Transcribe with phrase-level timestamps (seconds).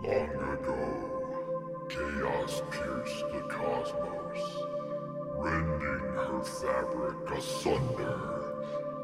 [0.00, 4.42] Long ago, chaos pierced the cosmos,
[5.34, 8.18] rending her fabric asunder.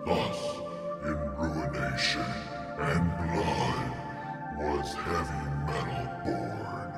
[0.06, 0.40] Thus,
[1.04, 2.30] in ruination
[2.78, 3.90] and blood,
[4.56, 6.90] was heavy metal born.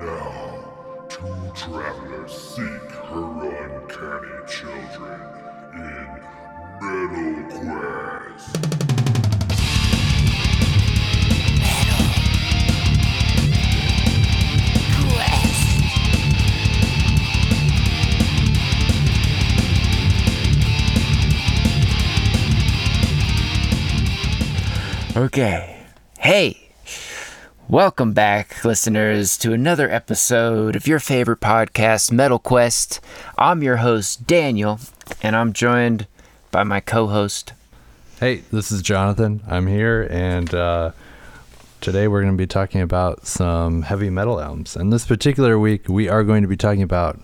[0.00, 3.26] Now, two travelers seek her
[3.66, 5.20] uncanny children
[5.74, 6.08] in
[6.80, 8.77] Metal Quest.
[25.18, 25.84] Okay.
[26.20, 26.70] Hey,
[27.68, 33.00] welcome back, listeners, to another episode of your favorite podcast, Metal Quest.
[33.36, 34.78] I'm your host, Daniel,
[35.20, 36.06] and I'm joined
[36.52, 37.52] by my co host.
[38.20, 39.42] Hey, this is Jonathan.
[39.48, 40.92] I'm here, and uh,
[41.80, 44.76] today we're going to be talking about some heavy metal albums.
[44.76, 47.18] And this particular week, we are going to be talking about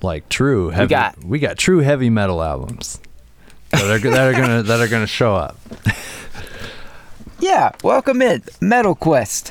[0.00, 0.86] like true heavy.
[0.86, 3.00] We got- we got true heavy metal albums
[3.76, 5.58] that are that are gonna that are gonna show up.
[7.38, 9.48] Yeah, welcome in, Metal Quest,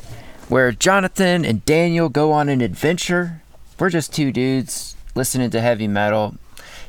[0.49, 3.43] where Jonathan and Daniel go on an adventure.
[3.79, 6.35] We're just two dudes listening to heavy metal,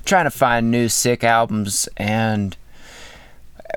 [0.06, 2.56] trying to find new sick albums, and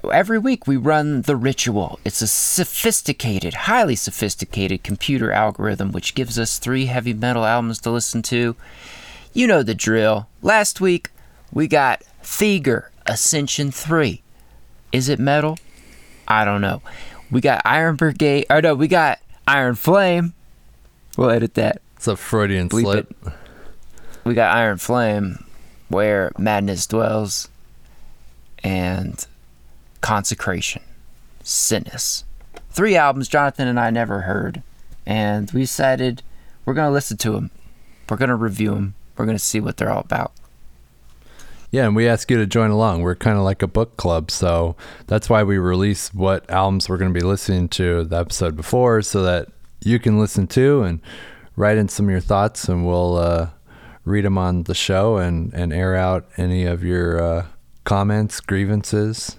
[0.09, 1.99] every week we run the ritual.
[2.05, 7.91] It's a sophisticated, highly sophisticated computer algorithm which gives us three heavy metal albums to
[7.91, 8.55] listen to.
[9.33, 10.27] You know the drill.
[10.41, 11.09] Last week
[11.51, 14.21] we got Feigur Ascension 3.
[14.91, 15.57] Is it metal?
[16.27, 16.81] I don't know.
[17.31, 18.45] We got Iron Brigade.
[18.49, 20.33] Oh no, we got Iron Flame.
[21.17, 21.81] We'll edit that.
[21.95, 23.11] It's a Freudian Bleep slip.
[23.25, 23.33] it.
[24.23, 25.43] We got Iron Flame,
[25.89, 27.49] where madness dwells,
[28.63, 29.25] and
[30.01, 30.81] Consecration,
[31.43, 32.23] Cinis.
[32.71, 34.61] Three albums Jonathan and I never heard,
[35.05, 36.21] and we decided
[36.65, 37.51] we're gonna listen to them.
[38.09, 38.93] We're gonna review them.
[39.17, 40.31] We're gonna see what they're all about.
[41.71, 43.03] Yeah, and we ask you to join along.
[43.03, 44.75] We're kind of like a book club, so
[45.05, 49.01] that's why we release what albums we're going to be listening to the episode before,
[49.03, 49.49] so that
[49.83, 50.99] you can listen to and
[51.55, 53.49] write in some of your thoughts, and we'll uh,
[54.03, 57.45] read them on the show and and air out any of your uh,
[57.83, 59.37] comments, grievances.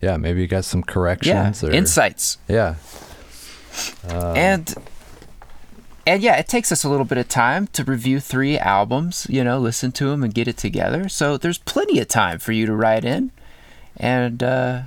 [0.00, 2.38] Yeah, maybe you got some Yeah, corrections or insights.
[2.48, 2.76] yeah,
[4.08, 4.74] and
[6.08, 9.44] and yeah, it takes us a little bit of time to review three albums, you
[9.44, 11.08] know, listen to them and get it together.
[11.08, 13.30] So there's plenty of time for you to write in,
[13.96, 14.82] and uh,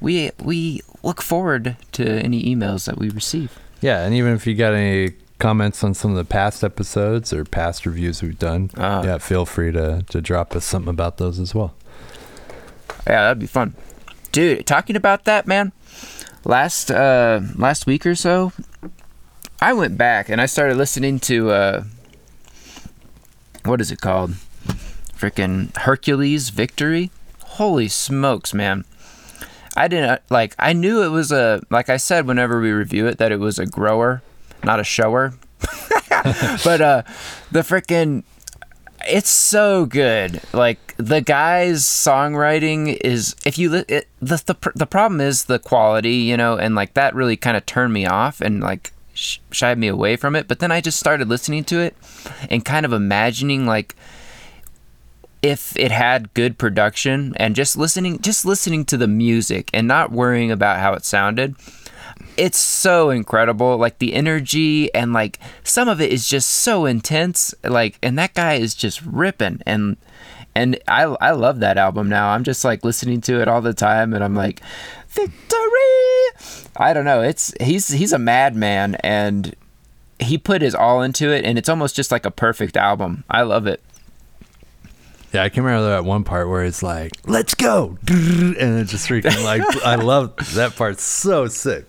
[0.00, 3.58] we we look forward to any emails that we receive.
[3.80, 7.44] yeah, and even if you got any comments on some of the past episodes or
[7.44, 9.02] past reviews we've done, Ah.
[9.04, 11.74] yeah, feel free to to drop us something about those as well.
[13.06, 13.74] Yeah, that'd be fun,
[14.32, 14.66] dude.
[14.66, 15.72] Talking about that, man.
[16.44, 18.52] Last uh, last week or so,
[19.60, 21.84] I went back and I started listening to uh,
[23.64, 24.32] what is it called?
[25.16, 27.10] Freaking Hercules Victory.
[27.42, 28.84] Holy smokes, man!
[29.76, 30.54] I didn't like.
[30.58, 33.58] I knew it was a like I said whenever we review it that it was
[33.58, 34.22] a grower,
[34.62, 35.34] not a shower.
[36.64, 37.02] but uh,
[37.50, 38.22] the freaking
[39.08, 40.40] it's so good.
[40.52, 46.14] Like the guy's songwriting is if you it, the the the problem is the quality,
[46.14, 49.78] you know, and like that really kind of turned me off and like sh- shied
[49.78, 50.48] me away from it.
[50.48, 51.96] But then I just started listening to it
[52.48, 53.96] and kind of imagining like
[55.42, 60.10] if it had good production and just listening just listening to the music and not
[60.10, 61.54] worrying about how it sounded
[62.36, 67.54] it's so incredible like the energy and like some of it is just so intense
[67.62, 69.96] like and that guy is just ripping and
[70.58, 72.30] and I I love that album now.
[72.30, 74.60] I'm just like listening to it all the time and I'm like
[75.08, 76.68] victory.
[76.76, 77.22] I don't know.
[77.22, 79.54] It's he's he's a madman and
[80.20, 83.24] he put his all into it and it's almost just like a perfect album.
[83.30, 83.82] I love it.
[85.32, 89.08] Yeah, I can remember that one part where it's like, "Let's go," and it just
[89.08, 90.98] freaking like I love that part.
[91.00, 91.86] So sick.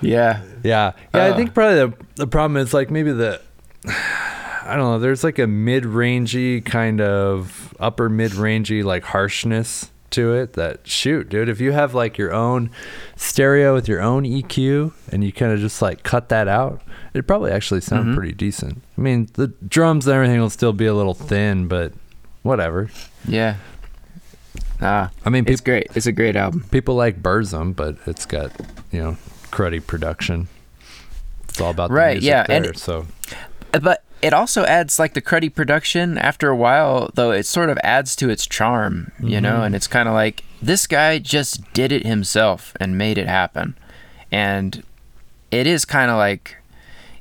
[0.00, 0.42] Yeah.
[0.62, 1.24] Yeah, yeah.
[1.24, 1.36] I Uh.
[1.36, 3.40] think probably the the problem is like maybe the
[3.86, 4.98] I don't know.
[4.98, 10.52] There's like a mid rangey kind of upper mid rangey like harshness to it.
[10.54, 11.48] That shoot, dude.
[11.48, 12.70] If you have like your own
[13.16, 16.82] stereo with your own EQ and you kind of just like cut that out,
[17.14, 18.14] it'd probably actually sound Mhm.
[18.16, 18.82] pretty decent.
[18.96, 21.92] I mean, the drums and everything will still be a little thin, but
[22.42, 22.88] whatever.
[23.26, 23.56] Yeah.
[24.82, 25.88] Ah, I mean, it's great.
[25.94, 26.64] It's a great album.
[26.70, 28.50] people like Burzum, but it's got
[28.90, 29.16] you know
[29.50, 30.48] cruddy production.
[31.48, 32.56] It's all about the Right, music yeah, there.
[32.68, 33.06] and- so
[33.72, 37.78] But it also adds like the cruddy production after a while, though it sort of
[37.84, 39.42] adds to its charm, you Mm-hmm.
[39.42, 43.26] know, and it's kind of like this guy just did it himself and made it
[43.28, 43.76] happen.
[44.32, 44.82] And
[45.50, 46.56] it is kind of like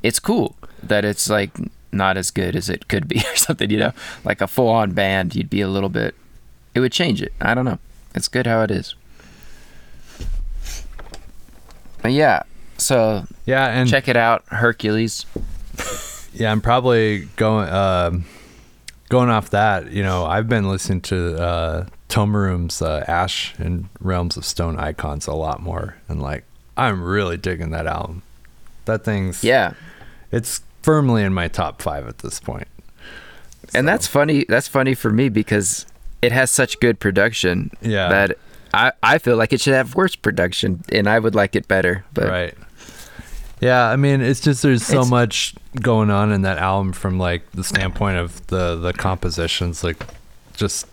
[0.03, 1.51] it's cool that it's like
[1.91, 3.69] not as good as it could be or something.
[3.69, 3.93] You know,
[4.25, 6.15] like a full on band, you'd be a little bit.
[6.75, 7.33] It would change it.
[7.41, 7.79] I don't know.
[8.15, 8.95] It's good how it is.
[12.01, 12.43] But yeah,
[12.77, 15.25] so Yeah, and check it out, Hercules.
[16.33, 18.25] Yeah, I'm probably going um
[19.09, 19.91] going off that.
[19.91, 25.27] You know, I've been listening to uh, Tomarum's uh, Ash in Realms of Stone Icons
[25.27, 26.45] a lot more, and like
[26.77, 28.21] I'm really digging that album.
[28.85, 29.73] That thing's Yeah,
[30.31, 32.67] it's firmly in my top five at this point.
[33.73, 34.45] and that's funny.
[34.47, 35.85] That's funny for me because
[36.21, 37.71] it has such good production.
[37.81, 38.09] Yeah.
[38.09, 38.37] that
[38.73, 42.05] I I feel like it should have worse production, and I would like it better.
[42.13, 42.53] But right.
[43.61, 47.19] Yeah, I mean, it's just there's so It's- much going on in that album from
[47.19, 50.05] like the standpoint of the the compositions, like
[50.55, 50.85] just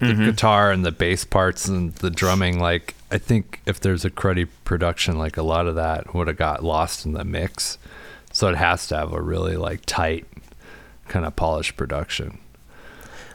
[0.00, 0.24] the Mm-hmm.
[0.24, 2.58] guitar and the bass parts and the drumming.
[2.58, 6.36] Like, I think if there's a cruddy production, like a lot of that would have
[6.36, 7.78] got lost in the mix.
[8.32, 10.26] So it has to have a really like tight,
[11.08, 12.38] kind of polished production.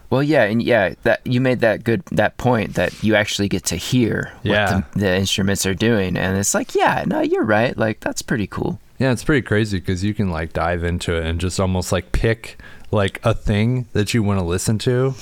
[0.09, 3.63] Well, yeah, and yeah, that you made that good that point that you actually get
[3.65, 4.81] to hear what Yeah.
[4.93, 7.77] the, the instruments are doing, and it's like, yeah, no, you're right.
[7.77, 8.79] Like that's pretty cool.
[8.97, 12.11] Yeah, it's pretty crazy because you can like dive into it and just almost like
[12.11, 12.57] pick
[12.91, 15.13] like a thing that you want to listen to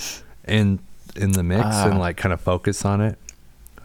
[0.47, 0.79] in
[1.15, 1.89] in the mix Ah.
[1.89, 3.17] and like kind of focus on it.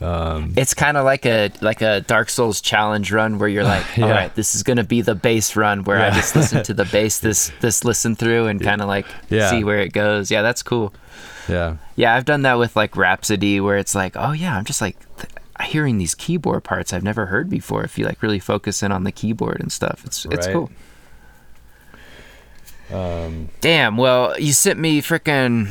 [0.02, 3.84] Um, It's kind of like a like a Dark Souls challenge run where you're like,
[3.96, 4.04] Yeah.
[4.06, 6.84] all right, this is gonna be the bass run where I just listen to the
[6.86, 9.48] bass this this listen through and kind of like Yeah.
[9.50, 10.30] see where it goes.
[10.30, 10.92] Yeah, that's cool.
[11.48, 14.80] yeah, Yeah, I've done that with like Rhapsody where it's like, oh yeah, I'm just
[14.80, 15.32] like th-
[15.70, 17.84] hearing these keyboard parts I've never heard before.
[17.84, 20.70] If you like really focus in on the keyboard and stuff, it's it's cool.
[22.92, 23.96] um, Damn.
[23.96, 25.68] Well, you sent me frickin'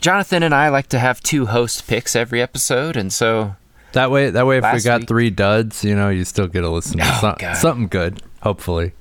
[0.00, 3.56] Jonathan and I like to have two host picks every episode, and so
[3.94, 6.60] that way that way if we got week- three duds, you know, you still get
[6.60, 8.22] to listen to Oh, some- something good.
[8.42, 8.92] Hopefully,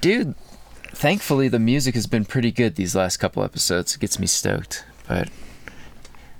[0.00, 0.34] dude,
[0.88, 3.94] thankfully the music has been pretty good these last couple episodes.
[3.94, 5.28] It gets me stoked, but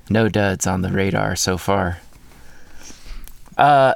[0.09, 1.99] no duds on the radar so far.
[3.57, 3.93] Uh,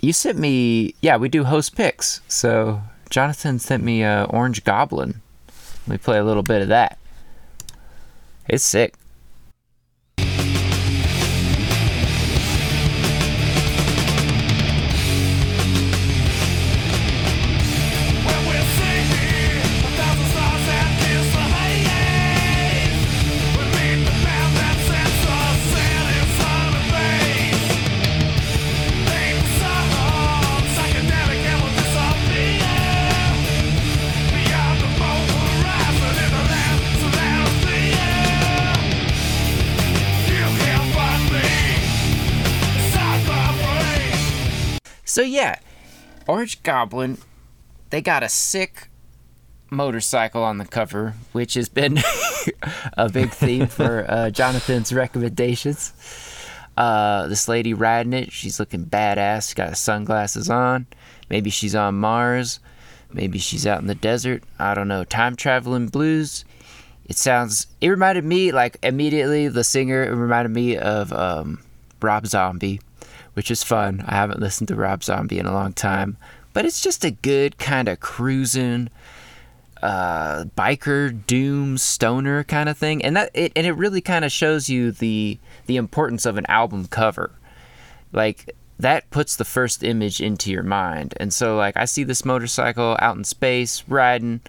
[0.00, 2.20] you sent me, yeah, we do host picks.
[2.28, 5.20] So Jonathan sent me uh, Orange Goblin.
[5.86, 6.98] Let me play a little bit of that.
[8.48, 8.94] It's sick.
[45.44, 45.58] Yeah,
[46.26, 47.18] Orange Goblin,
[47.90, 48.88] they got a sick
[49.70, 51.98] motorcycle on the cover, which has been
[52.94, 55.92] a big theme for uh, Jonathan's recommendations.
[56.78, 59.50] Uh, this lady riding it, she's looking badass.
[59.50, 60.86] She got sunglasses on.
[61.28, 62.58] Maybe she's on Mars.
[63.12, 64.42] Maybe she's out in the desert.
[64.58, 65.04] I don't know.
[65.04, 66.44] Time traveling blues.
[67.04, 67.66] It sounds.
[67.82, 70.04] It reminded me like immediately the singer.
[70.04, 71.62] It reminded me of um,
[72.00, 72.80] Rob Zombie,
[73.34, 74.04] which is fun.
[74.06, 76.16] I haven't listened to Rob Zombie in a long time,
[76.52, 78.90] but it's just a good kind of cruising,
[79.82, 84.32] uh, biker doom stoner kind of thing, and that it and it really kind of
[84.32, 87.32] shows you the the importance of an album cover,
[88.12, 88.54] like.
[88.76, 91.14] That puts the first image into your mind.
[91.18, 94.40] And so, like, I see this motorcycle out in space riding,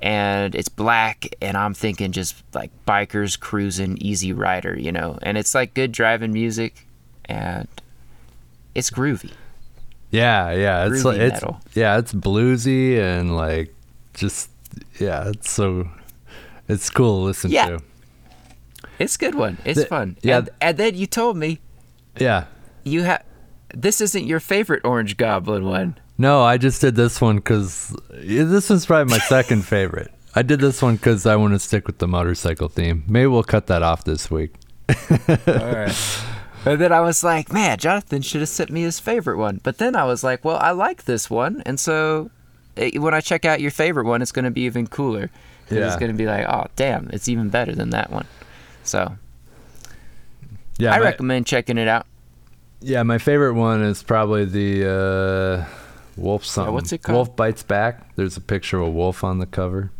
[0.00, 5.36] and it's black and i'm thinking just like bikers cruising easy rider you know and
[5.36, 6.86] it's like good driving music
[7.24, 7.66] and
[8.78, 9.30] it's groovy
[10.10, 11.60] yeah, yeah, it's Groovy like it's metal.
[11.74, 13.74] yeah, it's bluesy and like
[14.14, 14.48] just
[14.98, 15.86] yeah, it's so
[16.66, 17.66] it's cool to listen Yeah.
[17.66, 17.78] to.
[18.98, 20.38] it's a good one it's The- fun yeah.
[20.38, 21.58] and, and then you told me
[22.18, 22.44] Yeah,
[22.84, 23.22] you have
[23.74, 28.70] this isn't your favorite orange goblin one No, I just did this one because this
[28.70, 30.10] was probably my second favorite.
[30.34, 33.04] I did this one because I want to stick with the motorcycle theme.
[33.08, 34.54] Maybe we'll cut that off this week.
[34.88, 34.96] all
[35.46, 35.94] right
[36.72, 39.78] and then i was like man jonathan should have sent me his favorite one but
[39.78, 42.30] then i was like well i like this one and so
[42.76, 45.30] eh, when i check out your favorite one it's going to be even cooler
[45.68, 48.26] 'Cause it's going to be like oh damn it's even better than that one
[48.84, 49.16] so
[50.78, 52.06] Yeah, I my, recommend checking it out.
[52.80, 55.64] Yeah, my favorite one is probably the uh,
[56.16, 56.72] wolf something.
[56.72, 57.14] what's it called?
[57.16, 58.14] Wolf bites back.
[58.14, 59.90] There's a picture of a wolf on the cover.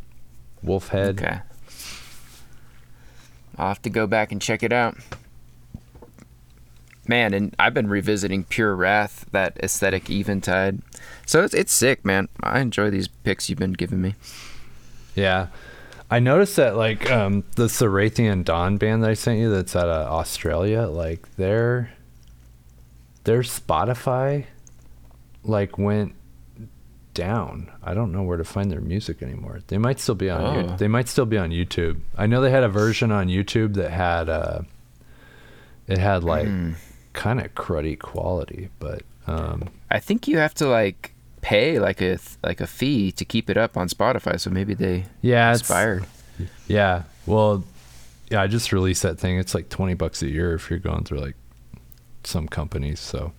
[0.62, 1.20] Wolf head.
[1.20, 1.40] Okay.
[3.58, 4.96] I'll have to go back and check it out.
[7.08, 10.80] Man, and I've been revisiting Pure Wrath, that Ascetic Eventide.
[11.26, 12.28] So it's it's sick, man.
[12.42, 14.14] I enjoy these picks you've been giving me.
[15.14, 15.46] Yeah.
[16.10, 19.88] I noticed that like um the Sarathian Dawn band that I sent you that's out
[19.88, 21.90] of Australia, like their
[23.24, 24.44] their Spotify
[25.44, 26.14] like went
[27.14, 27.70] down.
[27.82, 29.60] I don't know where to find their music anymore.
[29.66, 30.76] They might still be on Oh.
[30.76, 32.00] they might still be on YouTube.
[32.16, 34.60] I know they had a version on YouTube that had uh
[35.86, 36.72] it had like Hmm.
[37.18, 42.18] Kind of cruddy quality, but um I think you have to like pay like a
[42.44, 44.38] like a fee to keep it up on Spotify.
[44.38, 46.06] So maybe they yeah, it's expired.
[46.68, 47.02] Yeah.
[47.26, 47.64] Well,
[48.30, 49.38] yeah, I just released that thing.
[49.38, 51.34] It's like 20 bucks a year if you're going through like
[52.22, 53.00] some companies.
[53.00, 53.32] So,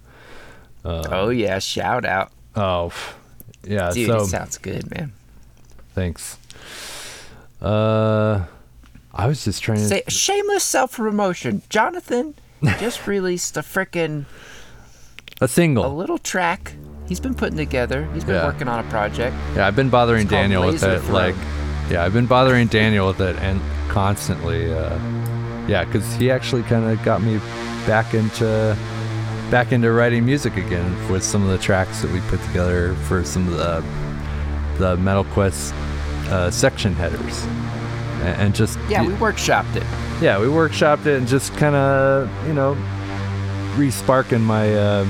[0.83, 2.91] oh yeah, shout out, oh,
[3.63, 3.91] yeah.
[3.91, 4.07] dude.
[4.07, 5.13] so it sounds good, man.
[5.93, 6.37] thanks.
[7.61, 8.45] Uh,
[9.13, 9.87] I was just trying to.
[9.87, 11.61] Say shameless self promotion.
[11.69, 12.35] Jonathan
[12.79, 14.25] just released a frickin'
[15.41, 16.73] a single, a little track.
[17.07, 18.07] He's been putting together.
[18.13, 18.45] He's been Yeah.
[18.45, 19.35] working on a project.
[19.55, 20.99] Yeah, I've been bothering It's Daniel with it.
[21.01, 21.13] Throne.
[21.13, 21.35] Like,
[21.89, 24.71] yeah, I've been bothering Daniel with it and constantly.
[24.71, 24.97] Uh,
[25.67, 27.39] yeah, because he actually kind of got me
[27.87, 28.75] back into
[29.49, 33.23] back into writing music again with some of the tracks that we put together for
[33.23, 33.83] some of the
[34.77, 35.73] the Metal Quest
[36.29, 37.45] uh, section headers,
[38.21, 39.83] and, just Yeah, we workshopped it.
[40.21, 42.75] yeah, we workshopped it and just kind of, you know,
[43.75, 45.05] re-sparking my uh,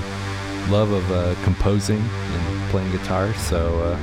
[0.70, 3.34] love of uh, composing and playing guitar.
[3.36, 3.98] So uh,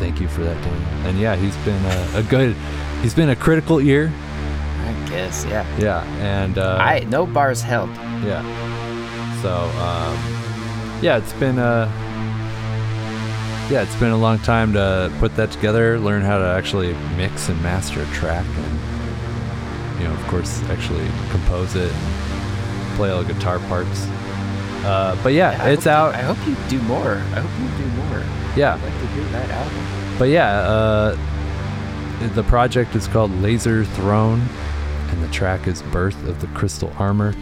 [0.00, 1.06] thank you for that, Dan.
[1.06, 2.56] And yeah, he's been a, a good,
[3.02, 4.12] he's been a critical ear.
[4.84, 5.44] I guess.
[5.46, 5.66] Yeah.
[5.78, 7.90] Yeah, and uh, I no bars held.
[8.24, 8.42] yeah.
[9.42, 11.86] So um, yeah, it's been a
[13.70, 17.48] yeah, it's been a long time to put that together, learn how to actually mix
[17.50, 23.22] and master a track, and you know, of course, actually compose it, and play all
[23.22, 24.06] the guitar parts.
[24.84, 26.14] Uh, but yeah, I it's out.
[26.14, 27.12] You, I hope you do more.
[27.12, 28.24] I hope you do more.
[28.56, 30.16] yeah, I'd like to hear that album.
[30.18, 31.16] but yeah, uh,
[32.34, 34.40] the project is called Lazer Throne,
[35.10, 37.34] and the track is Birth of the Crystal Armor.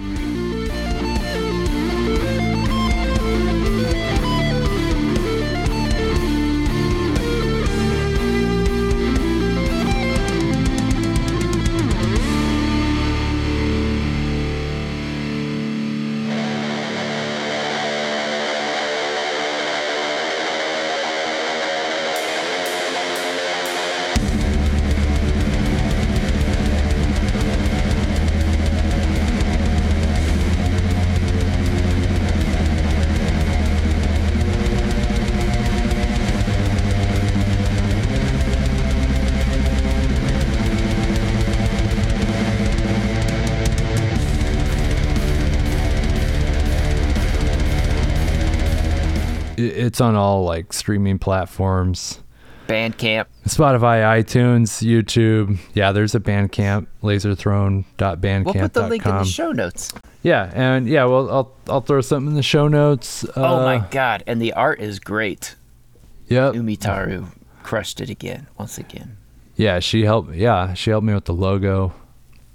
[49.97, 52.21] It's on all like streaming platforms.
[52.67, 53.25] Bandcamp.
[53.47, 55.57] Spotify, iTunes, YouTube.
[55.73, 58.45] Yeah, there's a Bandcamp, lazerthrone.bandcamp.com.
[58.45, 59.95] We'll put the link in the show notes.
[60.23, 63.25] Yeah, and yeah, well, I'll I'll throw something in the show notes.
[63.25, 64.23] Uh, oh my god!
[64.26, 65.57] And the art is great.
[66.29, 66.53] Yep.
[66.57, 67.29] Umitaru
[67.62, 69.17] crushed it again, once again.
[69.55, 70.35] Yeah, she helped.
[70.35, 71.95] Yeah, she helped me with the logo,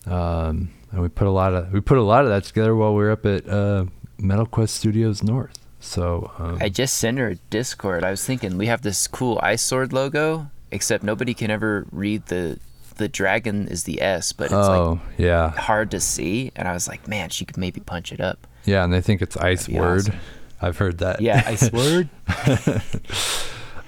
[0.06, 2.94] um, and we put a lot of we put a lot of that together while
[2.94, 3.86] we were up at uh,
[4.20, 5.61] Metal Quest Studios North.
[5.84, 8.04] So um, I just sent her a Discord.
[8.04, 12.28] I was thinking we have this cool Ice Sword logo, except nobody can ever read
[12.28, 12.60] the
[12.98, 16.52] the dragon is the S, but it's oh like yeah, hard to see.
[16.56, 18.46] And I was like, man, she could maybe punch it up.
[18.64, 20.02] yeah, and they think it's Ice Word.
[20.02, 20.16] awesome.
[20.62, 21.20] I've heard that.
[21.22, 22.10] Yeah, Ice Word.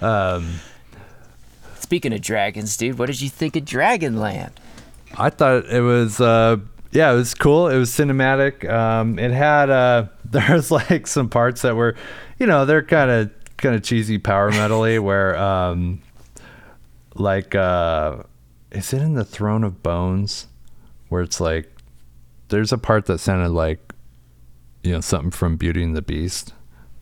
[0.02, 0.54] um,
[1.78, 4.50] Speaking of dragons, dude, what did you think of Dragonland?
[5.16, 6.56] I thought it was uh
[6.90, 7.68] yeah, it was cool.
[7.68, 8.68] It was cinematic.
[8.68, 11.94] Um it had uh there's like some parts that were
[12.38, 16.02] you know, they're kind of kind of cheesy power metally where um
[17.14, 18.16] like uh
[18.72, 20.48] is it in the Throne of Bones
[21.08, 21.70] where it's like
[22.48, 23.92] there's a part that sounded like
[24.82, 26.52] you know something from Beauty and the Beast.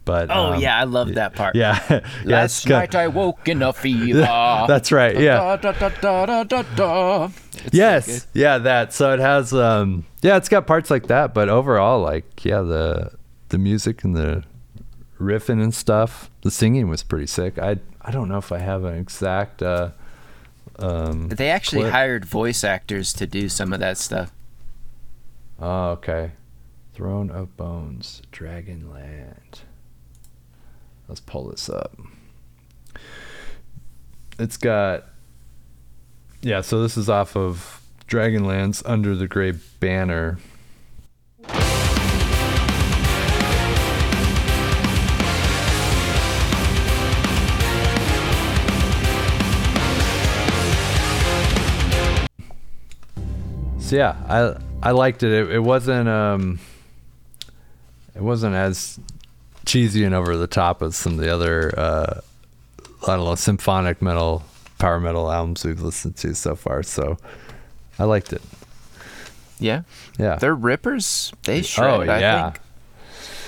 [0.05, 1.55] But Oh um, yeah, I love that part.
[1.55, 1.79] Yeah.
[1.91, 4.19] yeah, Last night I woke in a fever.
[4.69, 5.17] That's right.
[5.17, 5.57] Yeah.
[5.57, 7.25] Da, da, da, da, da, da.
[7.27, 8.41] It's so yes good.
[8.41, 12.45] yeah that so it has um yeah it's got parts like that but overall like
[12.45, 13.13] yeah the
[13.53, 14.43] the music and the
[15.21, 16.31] riffing and stuff.
[16.41, 17.59] The singing was pretty sick.
[17.59, 19.91] I i don't know if i have an exact uh
[20.81, 21.93] um They actually clip.
[21.93, 24.33] hired voice actors to do some of that stuff.
[25.61, 26.33] oh okay.
[26.95, 29.61] Throne of bones dragonland.
[31.09, 31.97] Let's pull this up.
[34.39, 35.05] It's got
[36.41, 40.39] yeah so this is off of dragonland's under the gray banner
[53.93, 55.33] yeah, I I liked it.
[55.33, 56.59] It, it wasn't um
[58.15, 58.99] it wasn't as
[59.65, 62.21] cheesy and over the top as some of the other uh
[63.07, 64.45] I don't know, symphonic metal,
[64.79, 66.83] power metal albums we've listened to so far.
[66.83, 67.19] So
[67.99, 68.43] I liked it.
[69.59, 69.83] Yeah,
[70.19, 70.37] Yeah.
[70.37, 71.33] they're rippers.
[71.45, 72.09] They shred.
[72.09, 72.51] oh I yeah.
[72.51, 72.61] think.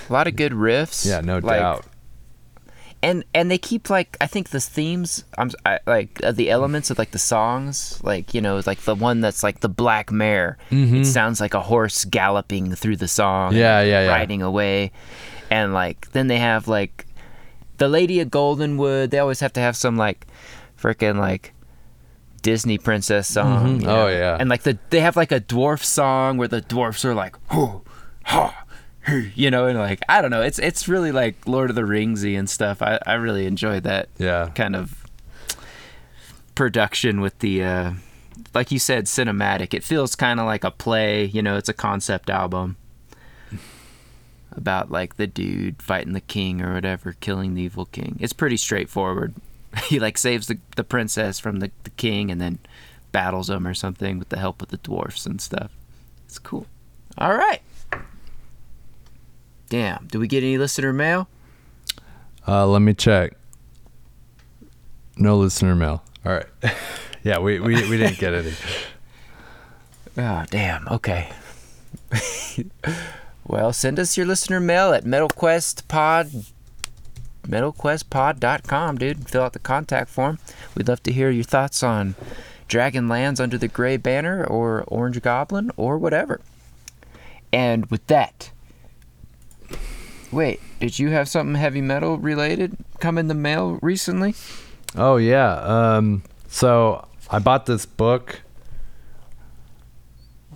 [0.08, 1.06] A lot of good riffs.
[1.06, 1.86] Yeah, no like- doubt.
[3.04, 6.90] And and they keep like I think the themes I'm I, like uh, the elements
[6.90, 10.56] of like the songs like you know like the one that's like the black mare
[10.70, 13.60] it sounds like a horse galloping through the song Mm-hmm.
[13.60, 14.08] Yeah, yeah, yeah.
[14.08, 14.90] riding away
[15.50, 17.06] and like then they have like
[17.78, 20.26] the lady of goldenwood they always have to have some like
[20.80, 21.52] freaking like
[22.42, 23.80] Disney princess song.
[23.80, 24.36] you Oh, yeah.
[24.38, 27.80] and like the they have like a dwarf song where the dwarfs are like, "Hoo,
[28.24, 28.63] ha, hee,"
[29.34, 32.38] you know, and like I don't know, it's it's really like Lord of the Ringsy
[32.38, 32.80] and stuff.
[32.82, 34.48] I I really enjoyed that Yeah.
[34.54, 35.04] kind of
[36.54, 37.92] production with the uh
[38.54, 39.74] like you said cinematic.
[39.74, 42.76] It feels kind of like a play you know it's a concept album
[44.52, 48.16] about like the dude fighting the king or whatever killing the evil king.
[48.20, 49.34] It's pretty straightforward.
[49.88, 52.60] He like saves the, the princess from the, the king and then
[53.10, 55.72] battles him or something with the help of the dwarfs and stuff.
[56.26, 56.66] It's cool.
[57.18, 57.60] All right
[59.74, 61.26] damn do we get any listener mail
[62.46, 63.32] Uh, let me check.
[65.16, 66.02] No listener mail.
[66.26, 66.46] All right.
[67.22, 68.52] yeah, we, we, we didn't get any.
[70.18, 70.86] Oh, damn.
[70.88, 71.30] Okay.
[73.46, 76.50] well, send us your listener mail at metalquestpod
[77.48, 79.28] metalquestpod.com, dude.
[79.28, 80.38] Fill out the contact form.
[80.74, 82.14] We'd love to hear your thoughts on
[82.68, 86.40] Dragonland's Under the Gray Banner or Orange Goblin or whatever.
[87.52, 88.50] And with that,
[90.34, 94.34] wait, did you have something heavy metal related come in the mail recently?
[94.96, 95.54] Oh yeah.
[95.96, 98.40] Um, so I bought this book.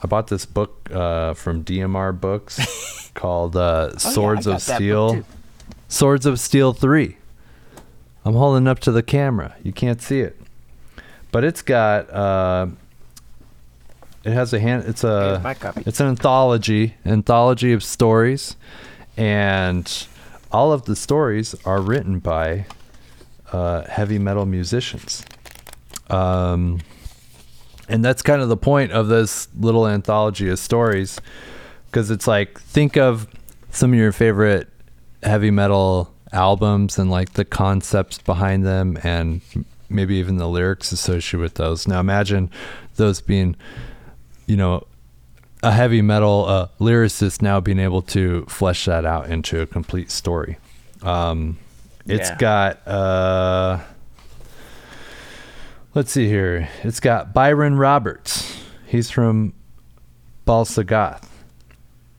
[0.02, 4.72] I bought this book uh, from DMR Books called uh, Swords Oh, of got that
[4.72, 5.24] book, Steel.
[5.88, 7.16] Swords of Steel Three.
[8.24, 9.56] I'm holding up to the camera.
[9.62, 10.38] You can't see it,
[11.32, 12.10] but it's got.
[12.10, 12.66] Uh,
[14.24, 14.84] it has a hand.
[14.86, 15.30] It's a.
[15.30, 15.82] Here's my copy.
[15.86, 18.54] It's an anthology, anthology of stories,
[19.18, 20.06] and
[20.50, 22.64] all of the stories are written by
[23.52, 25.24] uh, heavy metal musicians.
[26.08, 26.80] Um,
[27.88, 31.20] and that's kind of the point of this little anthology of stories,
[31.86, 33.28] because it's like think of
[33.70, 34.68] some of your favorite
[35.22, 39.42] heavy metal albums and like the concepts behind them, and
[39.90, 41.88] maybe even the lyrics associated with those.
[41.88, 42.50] Now imagine
[42.96, 43.56] those being,
[44.46, 44.86] you know,
[45.62, 50.10] a heavy metal uh, lyricist now being able to flesh that out into a complete
[50.10, 50.58] story.
[51.02, 51.58] Um,
[52.06, 52.36] it's Yeah.
[52.38, 53.78] got uh,
[55.94, 56.68] let's see here.
[56.82, 58.56] It's got Byron Roberts.
[58.86, 59.52] He's from
[60.44, 61.24] Bal-Sagoth.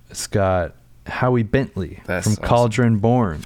[0.09, 0.75] It's got
[1.07, 2.43] Howie Bentley That's from awesome.
[2.45, 3.43] Cauldron Born.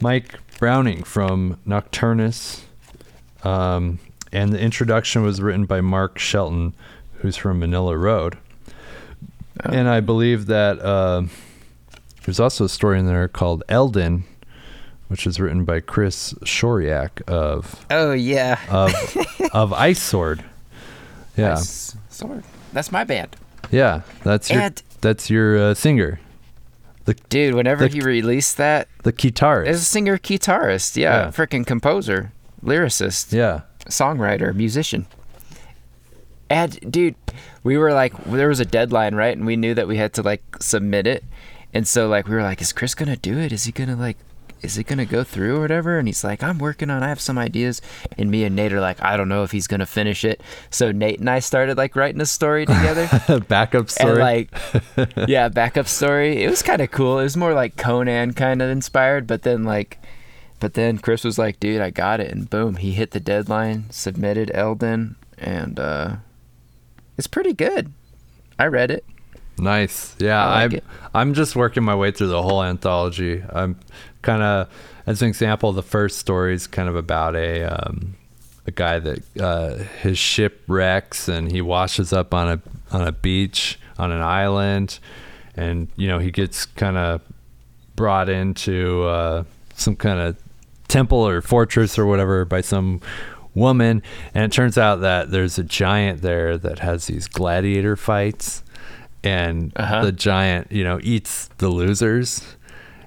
[0.00, 2.62] Mike Browning from Nocturnus.
[3.44, 3.98] Um,
[4.32, 6.74] and the introduction was written by Mark Shelton,
[7.16, 8.38] who's from Manilla Road.
[9.64, 11.22] And I believe that uh,
[12.24, 14.24] there's also a story in there called Eldon,
[15.08, 18.58] which is written by Chris Shoriak of Oh, yeah.
[18.70, 18.92] of
[19.52, 20.44] of Ice Sword.
[21.36, 22.42] Yeah, Nice sword.
[22.72, 23.36] That's my band.
[23.70, 26.18] yeah, that's your And- that's your uh, singer,
[27.30, 29.66] Dude, whenever The- he released that, the guitarist.
[29.68, 31.30] as a singer, guitarist, yeah, Yeah.
[31.30, 35.06] freaking composer, lyricist, yeah, songwriter, musician.
[36.50, 37.14] And dude,
[37.62, 39.36] we were like, there was a deadline, right?
[39.36, 41.24] And we knew that we had to like submit it,
[41.74, 43.52] and so like we were like, is Chris gonna do it?
[43.52, 44.16] Is he gonna like,
[44.62, 45.98] is it gonna go through or whatever?
[45.98, 47.82] And he's like, I'm working on, I have some ideas.
[48.16, 50.40] And me and Nate are like, I don't know if he's gonna finish it.
[50.70, 53.40] So Nate and I started like writing a story together.
[53.48, 54.10] backup story.
[54.10, 54.50] And like,
[55.28, 56.42] yeah, backup story.
[56.42, 57.18] It was kind of cool.
[57.18, 59.98] It was more like Conan kind of inspired, but then like,
[60.60, 63.84] but then Chris was like, "Dude, I got it," and boom, he hit the deadline,
[63.90, 66.16] submitted Eldon, and uh,
[67.18, 67.92] it's pretty good.
[68.58, 69.04] I read it.
[69.58, 70.14] Nice.
[70.18, 70.82] Yeah, I like I'm.
[71.14, 73.42] I'm just working my way through the whole anthology.
[73.52, 73.78] I'm
[74.22, 74.68] kind of
[75.08, 78.14] as an example, the first story is kind of about a um,
[78.66, 83.12] a guy that uh, his ship wrecks and he washes up on a on a
[83.12, 84.98] beach on an island,
[85.56, 87.22] and you know he gets kind of
[87.96, 90.36] brought into uh, some kind of
[90.88, 93.00] temple or fortress or whatever by some
[93.58, 94.02] woman
[94.34, 98.62] and it turns out that there's a giant there that has these gladiator fights
[99.24, 100.04] and Uh-huh.
[100.04, 102.56] the giant you know eats the losers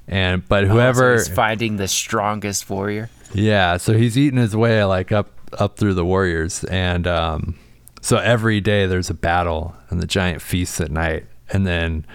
[0.08, 3.10] and but Oh, so whoever finding the strongest warrior.
[3.34, 7.56] yeah, so he's eating his way like up up through the warriors, and um,
[8.02, 12.06] so every day there's a battle and the giant feasts at night, and then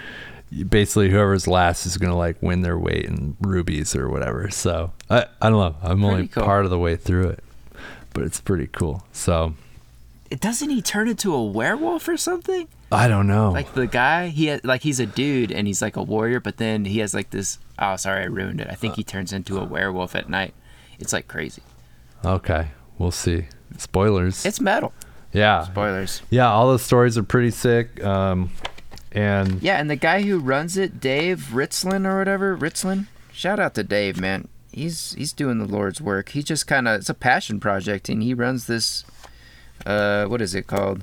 [0.68, 4.51] basically whoever's last is gonna like win their weight in rubies or whatever.
[4.51, 5.77] So I I don't know.
[5.83, 6.44] I'm only cool.
[6.44, 7.44] part of the way through it,
[8.16, 9.05] but it's pretty cool.
[9.12, 9.52] So
[10.31, 12.66] It doesn't he turn into a werewolf or something?
[12.90, 13.50] I don't know.
[13.50, 16.87] Like the guy, he like he's a dude and he's like a warrior, but then
[16.87, 17.59] he has like this.
[17.79, 18.68] Oh, sorry, I ruined it.
[18.70, 20.55] I think he turns into a werewolf at night.
[20.98, 21.62] It's like crazy.
[22.24, 23.48] okay, we'll see.
[23.76, 24.46] Spoilers.
[24.46, 24.94] It's metal.
[25.35, 25.64] yeah.
[25.64, 26.22] Spoilers.
[26.31, 28.02] Yeah, all the stories are pretty sick.
[28.02, 28.50] Um,
[29.12, 33.09] and Yeah, and the guy who runs it, Dave Ritzlin or whatever, Ritzlin.
[33.31, 34.48] Shout out to Dave, man.
[34.77, 36.29] He's he's doing the Lord's work.
[36.29, 39.05] He just kind of it's a passion project, and he runs this.
[39.87, 41.03] Uh, what is it called?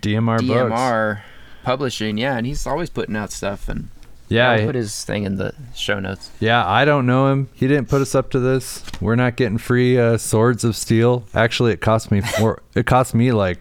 [0.00, 0.48] DMR, books.
[0.50, 1.20] DMR
[1.62, 2.16] Publishing.
[2.16, 3.90] Yeah, and he's always putting out stuff, and
[4.28, 6.30] Yeah, I'll put his thing in the show notes.
[6.40, 6.66] yeah.
[6.66, 7.50] I don't know him.
[7.52, 8.82] He didn't put us up to this.
[9.02, 11.24] We're not getting free uh, swords of steel.
[11.34, 12.62] Actually, it cost me more.
[12.74, 13.58] it cost me like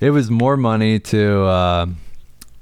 [0.00, 1.86] it was more money to uh,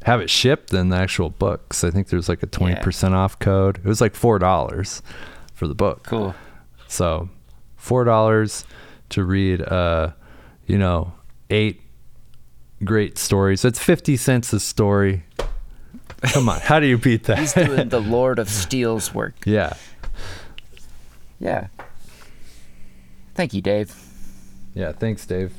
[0.04, 1.82] have it shipped than the actual books.
[1.82, 3.78] I think there's like a twenty percent off code.
[3.78, 5.02] It was like four dollars
[5.56, 6.04] for the book.
[6.04, 6.36] Cool.
[6.86, 7.28] So,
[7.76, 8.64] four dollars
[9.08, 10.12] to read, uh,
[10.66, 11.14] you know,
[11.50, 11.80] eight
[12.84, 13.62] great stories.
[13.62, 15.24] That's fifty cents a story.
[16.22, 17.38] Come on, how do you beat that?
[17.38, 19.34] He's doing the Lord of Steel's work.
[19.44, 19.72] yeah,
[21.40, 21.66] Yeah.
[23.34, 23.94] Thank you, Dave.
[24.74, 24.92] yeah.
[24.92, 25.52] Thanks, Dave.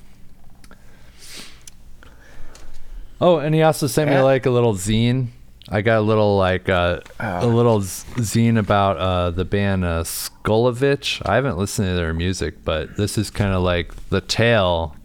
[3.20, 5.28] Oh, and he also sent me like a little zine.
[5.70, 7.48] I got a little like uh, a Oh.
[7.50, 11.22] little zine about uh, the band uh, Skolovich.
[11.26, 14.96] I haven't listened to their music, but this is kind of like the tale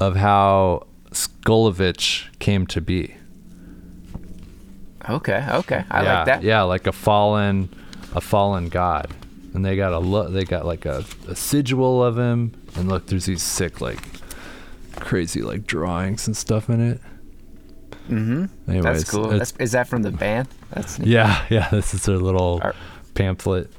[0.00, 3.14] of how Skolovich came to be.
[5.08, 5.84] Okay, okay.
[5.90, 6.42] I yeah, like that.
[6.42, 7.68] Yeah, like a fallen,
[8.14, 9.10] a fallen god,
[9.52, 10.32] and they got a look.
[10.32, 14.00] They got like a, a sigil of him, and look, there's these sick like,
[14.96, 17.00] crazy like drawings and stuff in it.
[18.08, 18.70] Mm-hmm.
[18.70, 19.28] Anyways, That's cool.
[19.28, 20.48] That's, is that from the band?
[20.72, 21.08] That's neat.
[21.08, 21.68] yeah, yeah.
[21.70, 22.76] This is their little Art.
[23.14, 23.70] pamphlet.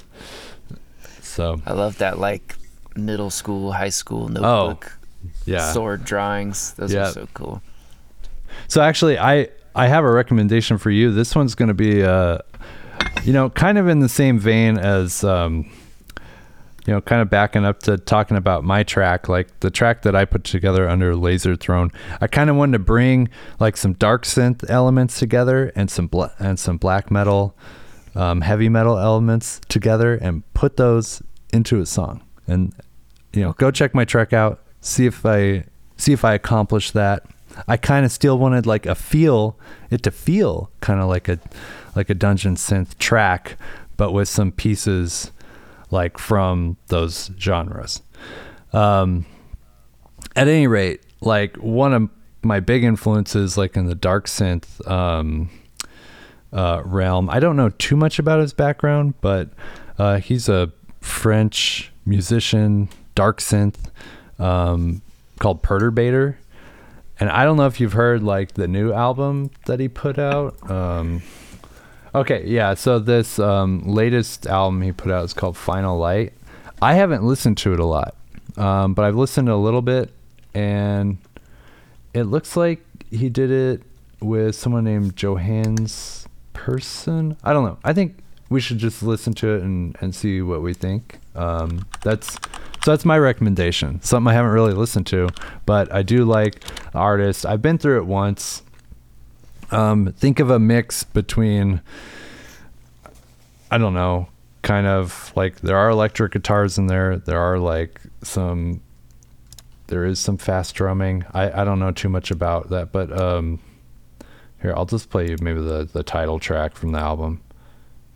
[1.21, 2.55] So I love that like
[2.95, 5.71] middle school, high school notebook Oh, yeah.
[5.73, 6.73] sword drawings.
[6.73, 7.09] Those Yeah.
[7.09, 7.61] are so cool.
[8.67, 11.11] So actually, I I have a recommendation for you.
[11.11, 12.37] This one's going to be, uh,
[13.23, 15.69] you know, kind of in the same vein as, um,
[16.85, 20.15] you know, kind of backing up to talking about my track, like the track that
[20.15, 21.91] I put together under Lazer Throne.
[22.21, 26.33] I kind of wanted to bring like some dark synth elements together and some bla-
[26.37, 27.57] and some black metal,
[28.13, 32.21] um, heavy metal elements together, and put those into a song.
[32.45, 32.73] And
[33.33, 34.61] you know, go check my track out.
[34.81, 35.65] See if I
[35.97, 37.25] see if I accomplished that.
[37.67, 39.57] I kind of still wanted like a feel
[39.89, 41.39] it to feel kind of like a
[41.95, 43.57] like a dungeon synth track,
[43.97, 45.31] but with some pieces
[45.91, 48.01] like from those genres.
[48.73, 49.25] Um,
[50.35, 52.09] at any rate, like one of
[52.41, 55.49] my big influences, like in the dark synth um,
[56.51, 59.49] uh, realm, I don't know too much about his background, but
[59.97, 60.71] uh, he's a
[61.01, 63.89] French musician, dark synth,
[64.39, 65.01] um,
[65.39, 66.35] called Perturbator.
[67.19, 70.69] And I don't know if you've heard like the new album that he put out.
[70.69, 71.21] Um,
[72.15, 72.73] okay, yeah.
[72.73, 76.33] So this um, latest album he put out is called Final Light.
[76.81, 78.15] I haven't listened to it a lot,
[78.57, 80.11] um, but I've listened a little bit,
[80.53, 81.17] and
[82.13, 83.83] it looks like he did it
[84.19, 87.37] with someone named Johannes Persson.
[87.43, 87.77] I don't know.
[87.83, 88.17] I think
[88.49, 91.19] we should just listen to it and, and see what we think.
[91.35, 92.37] Um, that's
[92.83, 93.99] so that's my recommendation.
[94.01, 95.29] Something I haven't really listened to,
[95.65, 97.43] but I do like artists.
[97.43, 98.61] I've been through it once.
[99.71, 101.81] Um, think of a mix between
[103.71, 104.27] I don't know,
[104.61, 107.17] kind of like there are electric guitars in there.
[107.17, 108.81] There are like some
[109.87, 111.25] there is some fast drumming.
[111.33, 113.59] I, I don't know too much about that, but um
[114.61, 117.41] here I'll just play you maybe the, the title track from the album.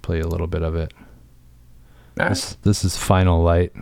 [0.02, 0.94] Play a little bit of it.
[2.30, 3.74] This this is Final Light.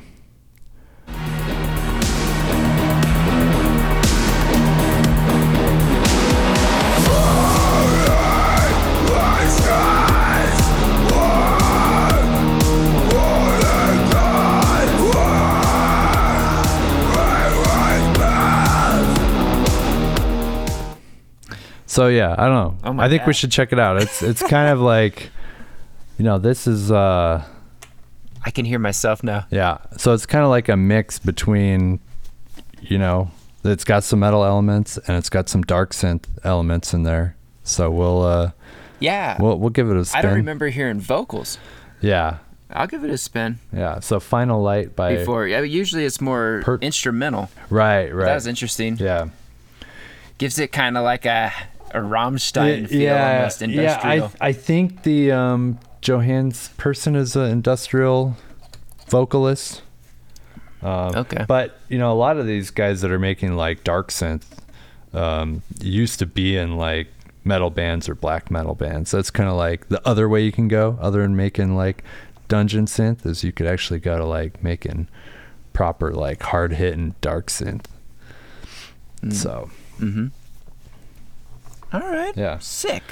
[21.98, 22.78] So yeah, I don't know.
[23.00, 24.00] Oh I think we should check it out.
[24.00, 25.32] It's it's kind of like
[26.20, 27.44] you know, this is uh
[28.46, 29.48] I can hear myself now.
[29.50, 29.80] yeah.
[29.98, 32.00] So it's kind of like a mix between
[32.82, 33.32] you know,
[33.64, 37.36] it's got some metal elements and it's got some dark synth elements in there.
[37.64, 38.52] So we'll uh
[39.00, 39.36] Yeah.
[39.42, 40.20] we'll we'll give it a spin.
[40.20, 41.58] I don't remember hearing vocals.
[42.00, 42.38] Yeah.
[42.70, 44.02] I'll give it a spin Yeah.
[44.02, 45.48] So Final Light by before.
[45.48, 47.50] Yeah, usually it's more Per- instrumental.
[47.72, 48.26] Right, right.
[48.26, 48.98] That was interesting.
[48.98, 49.30] Yeah.
[50.38, 51.52] Gives it kind of like a
[51.92, 54.18] a Rammstein feel, almost industrial.
[54.18, 58.36] Yeah, I I think the um, Johannes Persson is an industrial
[59.08, 59.82] vocalist.
[60.82, 61.46] Um, Okay.
[61.48, 64.44] But you know, a lot of these guys that are making like dark synth
[65.14, 67.08] um, used to be in like
[67.44, 69.12] metal bands or black metal bands.
[69.12, 72.04] That's kind of like the other way you can go, other than making like
[72.48, 75.08] dungeon synth, is you could actually go to like making
[75.74, 77.86] proper like hard hitting dark synth.
[79.32, 79.70] So
[80.00, 80.28] Mm-hmm.
[81.98, 82.36] All right.
[82.38, 82.60] Yeah.
[82.60, 83.04] Sick.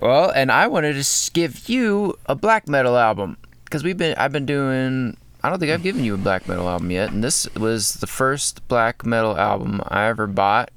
[0.00, 4.32] Well, and I wanted to give you a black metal album because we've been I've
[4.32, 7.46] been doing I don't think I've given you a black metal album yet, and this
[7.54, 10.70] was the first black metal album I ever bought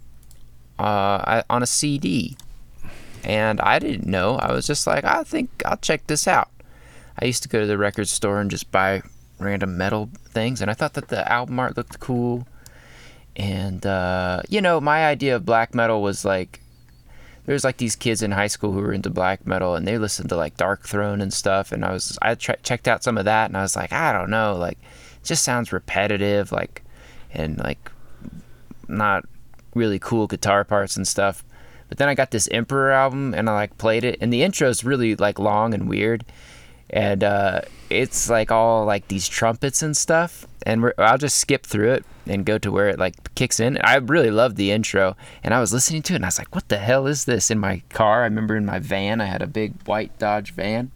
[0.77, 2.37] uh, on a CD,
[3.23, 4.35] and I didn't know.
[4.35, 6.49] I was just like, I think I'll check this out.
[7.17, 9.01] I used to go to the record store and just buy
[9.39, 12.45] random metal things, and I thought that the album art looked cool.
[13.37, 16.59] And uh, you know, my idea of black metal was like
[17.45, 20.29] there's like these kids in high school who were into black metal and they listened
[20.29, 21.71] to like Darkthrone and stuff.
[21.71, 24.11] And I was I tre- checked out some of that and I was like, I
[24.11, 24.77] don't know, like
[25.21, 26.83] it just sounds repetitive, like
[27.31, 27.91] and like
[28.87, 29.23] not
[29.75, 31.43] really cool guitar parts and stuff.
[31.89, 34.83] But then I got this Emperor album and I like played it and the intro's
[34.83, 36.25] really like long and weird.
[36.89, 40.45] And uh, it's like all like these trumpets and stuff.
[40.65, 43.77] And we're, I'll just skip through it and go to where it like kicks in.
[43.79, 46.53] I really loved the intro and I was listening to it and I was like,
[46.53, 48.21] what the hell is this in my car?
[48.21, 50.91] I remember in my van, I had a big white Dodge van.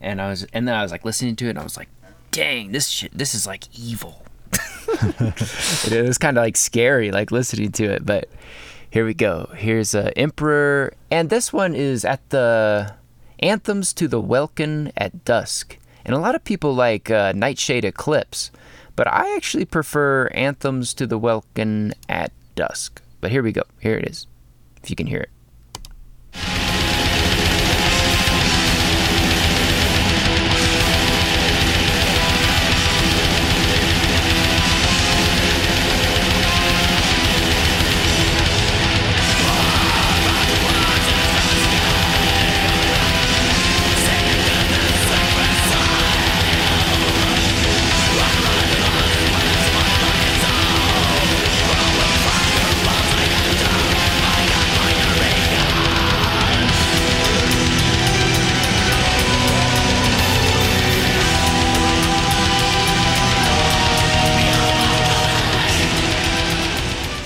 [0.00, 1.88] And I was, and then I was like listening to it and I was like,
[2.30, 4.22] dang, this shit, this is like evil.
[4.88, 8.04] it was kind of like scary, like listening to it.
[8.04, 8.28] But
[8.90, 9.50] here we go.
[9.56, 12.94] Here's uh, Emperor, and this one is at the
[13.40, 15.78] Anthems to the Welkin at Dusk.
[16.04, 18.50] And a lot of people like uh, Nightside Eclipse,
[18.94, 23.02] but I actually prefer Anthems to the Welkin at Dusk.
[23.20, 23.62] But here we go.
[23.80, 24.26] Here it is,
[24.82, 25.30] if you can hear it.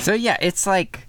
[0.09, 1.07] So yeah, it's like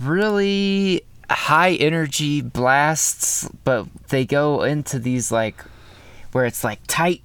[0.00, 5.60] really high energy blasts, but they go into these like
[6.30, 7.24] where it's like tight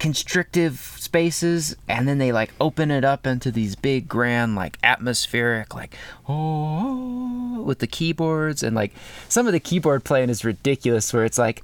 [0.00, 5.74] constrictive spaces and then they like open it up into these big grand like atmospheric
[5.74, 5.94] like
[6.28, 8.92] oh with the keyboards and like
[9.28, 11.62] some of the keyboard playing is ridiculous where it's like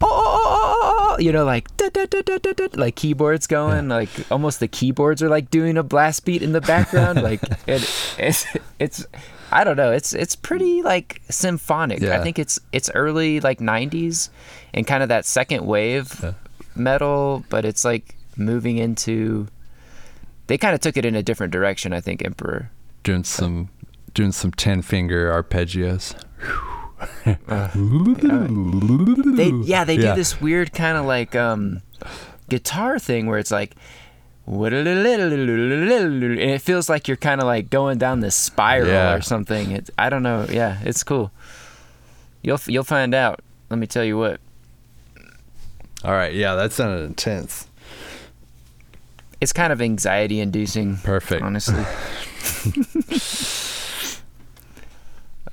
[0.00, 0.83] oh, oh, oh, oh
[1.18, 4.68] you know like da, da, da, da, da, da, like keyboards going like almost the
[4.68, 8.46] keyboards are like doing a blast beat in the background like it, it's
[8.78, 9.06] it's
[9.50, 12.02] I don't know it's it's pretty like symphonic.
[12.02, 14.30] I think it's it's early like 90s
[14.72, 16.34] and kind of that second wave
[16.74, 19.46] metal but it's like moving into
[20.46, 22.70] they kind of took it in a different direction I think Emperor.
[23.02, 23.68] Doing some
[24.12, 26.14] doing some ten finger arpeggios.
[27.74, 30.14] they yeah they do Yeah.
[30.14, 31.82] this weird kind of like um
[32.48, 33.74] guitar thing where it's like
[34.46, 39.14] and it feels like you're kind of like going down this spiral Yeah.
[39.14, 41.32] or something it's i don't know yeah it's cool
[42.42, 44.40] you'll you'll find out let me tell you what
[46.04, 47.66] All right, yeah, that sounded intense.
[49.40, 51.42] it's kind of anxiety inducing Perfect.
[51.42, 51.82] honestly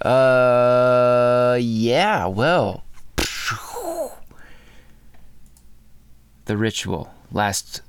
[0.05, 2.83] uh yeah well
[6.45, 7.81] the ritual last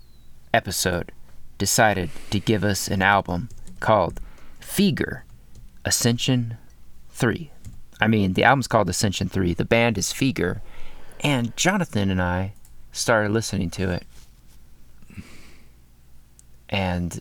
[0.55, 1.11] episode
[1.59, 3.49] decided to give us an album
[3.81, 4.21] called
[4.61, 5.23] Feigur
[5.85, 6.57] Ascension
[7.11, 7.51] 3.
[8.01, 9.55] I mean, the album's called Ascension 3.
[9.55, 10.61] The band is Feigur.
[11.21, 12.53] And Jonathan and I
[12.91, 14.05] started listening to it.
[16.69, 17.21] And,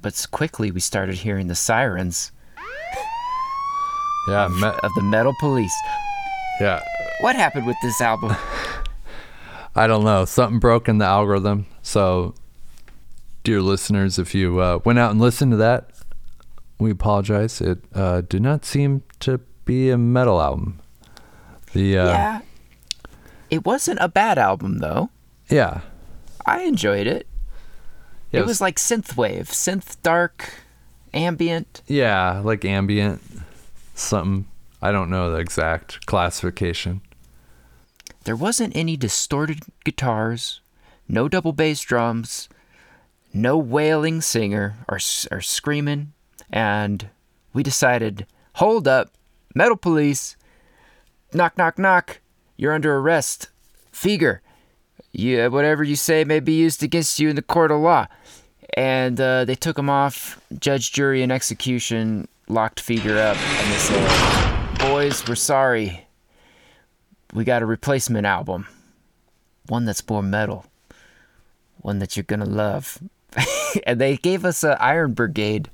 [0.00, 2.32] but quickly we started hearing the sirens
[4.28, 5.74] Yeah, me- of the metal police.
[6.60, 6.80] yeah.
[7.20, 8.34] What happened with this album?
[9.74, 10.24] I don't know.
[10.24, 11.66] Something broke in the algorithm.
[11.82, 12.34] So,
[13.44, 15.90] dear listeners, if you uh, went out and listened to that,
[16.78, 17.60] we apologize.
[17.60, 20.80] It uh, did not seem to be a metal album.
[21.72, 22.40] The uh, yeah.
[23.50, 25.10] It wasn't a bad album, though.
[25.48, 25.80] yeah,
[26.46, 27.26] I enjoyed it.
[28.30, 30.54] Yeah, it was like synthwave, synth dark,
[31.14, 31.82] ambient.
[31.86, 33.20] Yeah, like ambient,
[34.02, 34.46] something.
[34.80, 37.02] I don't know the exact classification.
[38.24, 40.60] There wasn't any distorted guitars,
[41.08, 42.48] no double bass drums,
[43.32, 44.98] no wailing singer or,
[45.30, 46.12] or screaming,
[46.50, 47.08] and
[47.52, 49.12] we decided, hold up,
[49.54, 50.36] metal police,
[51.32, 52.20] knock, knock, knock,
[52.56, 53.48] you're under arrest.
[53.92, 54.40] Feigur,
[55.12, 58.06] you, whatever you say may be used against you in the court of law.
[58.74, 63.78] And uh, they took him off, judge, jury, and execution, locked Feigur up, and they
[63.78, 66.06] said, boys, we're sorry
[67.34, 68.66] we got a replacement album.
[69.68, 70.66] One that's more metal.
[71.78, 72.98] One that you're gonna love.
[73.86, 75.70] and they gave us an Iron Brigade.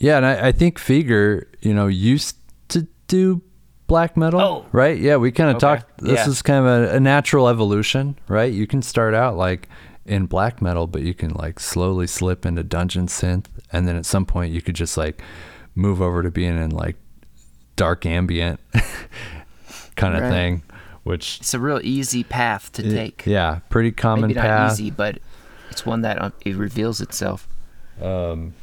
[0.00, 2.36] Yeah, and I, I think Feigur, you know, used
[2.70, 3.42] to do
[3.86, 4.66] black metal, Oh.
[4.72, 4.98] right?
[4.98, 5.60] Yeah, we kind of Okay.
[5.80, 5.98] talked.
[5.98, 6.28] This Yeah.
[6.28, 8.52] is kind of a, a natural evolution, right?
[8.52, 9.68] You can start out like
[10.04, 14.04] in black metal, but you can like slowly slip into dungeon synth, and then at
[14.04, 15.22] some point you could just like
[15.78, 16.96] move over to being in like
[17.76, 18.58] dark ambient
[19.96, 20.30] kind of Right.
[20.30, 20.62] thing,
[21.04, 23.24] which It's a real easy path to take.
[23.26, 24.72] yeah, pretty common Maybe not path.
[24.72, 25.18] easy, but
[25.70, 27.46] it's one that um, it reveals itself.
[28.02, 28.54] Um,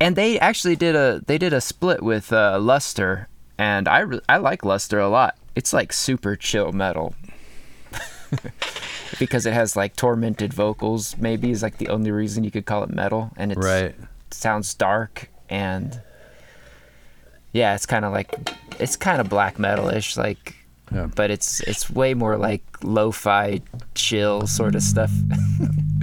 [0.00, 4.20] And they actually did a they did a split with uh, Lustre, and I re-
[4.28, 5.36] I like Lustre a lot.
[5.54, 7.14] It's like super chill metal.
[9.20, 12.82] because it has like tormented vocals maybe is like the only reason you could call
[12.82, 13.94] it metal and it's right.
[14.32, 16.00] sounds dark and
[17.56, 18.30] yeah it's kind of like
[18.78, 20.54] it's kind of black metal-ish like
[20.92, 21.08] Yeah.
[21.18, 23.60] but it's it's way more like lo-fi
[23.94, 25.10] chill sort of stuff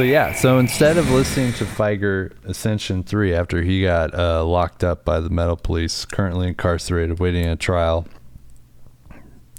[0.00, 4.82] So yeah, so instead of listening to Feigur Ascension 3 after he got uh, locked
[4.82, 8.06] up by the metal police, currently incarcerated waiting a trial,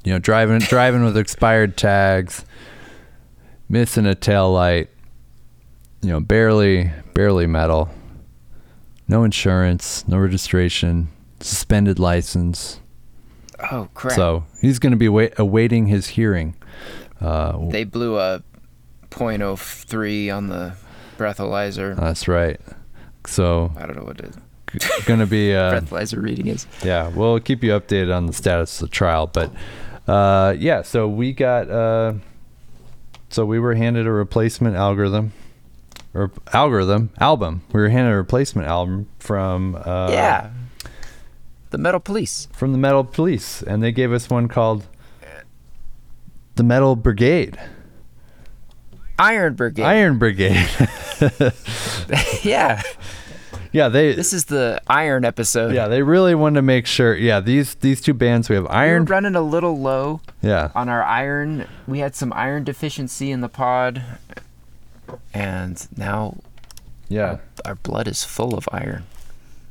[0.03, 2.43] you know, driving driving with expired tags,
[3.69, 4.89] missing a tail light,
[6.01, 7.91] you know, barely barely metal.
[9.07, 12.79] No insurance, no registration, suspended license.
[13.71, 16.55] oh crap So, he's going to be wait- awaiting his hearing.
[17.19, 18.41] Uh, they blew a
[19.11, 20.73] .03 on the
[21.17, 22.59] breathalyzer that's right.
[23.27, 24.33] So, i don't know what it
[25.05, 28.81] going to be uh, breathalyzer reading is Yeah, we'll keep you updated on the status
[28.81, 29.27] of the trial.
[29.27, 29.51] But
[30.07, 32.13] uh, yeah, so we got uh,
[33.29, 35.33] so we were handed a replacement algorithm
[36.13, 37.63] or algorithm album.
[37.71, 40.51] We were handed a replacement album from uh, yeah
[41.71, 44.87] the metal police from the Metal Police, and they gave us one called
[46.55, 47.57] the Metal Brigade,
[49.21, 50.67] iron brigade Iron Brigade.
[52.43, 52.81] yeah
[53.73, 57.15] yeah, they this is the iron episode yeah they really wanted to make sure.
[57.15, 59.05] Yeah, these these two bands we have we were Iron.
[59.05, 63.47] running a little low Yeah, on our iron we had some iron deficiency in the
[63.47, 64.03] pod
[65.33, 66.37] and now
[67.07, 67.37] yeah.
[67.63, 69.03] our blood is full of iron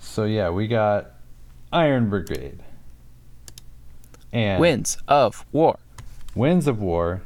[0.00, 1.10] So yeah, we got
[1.72, 2.60] Iron Brigade.
[4.32, 5.78] And winds of war
[6.34, 7.20] Winds of War.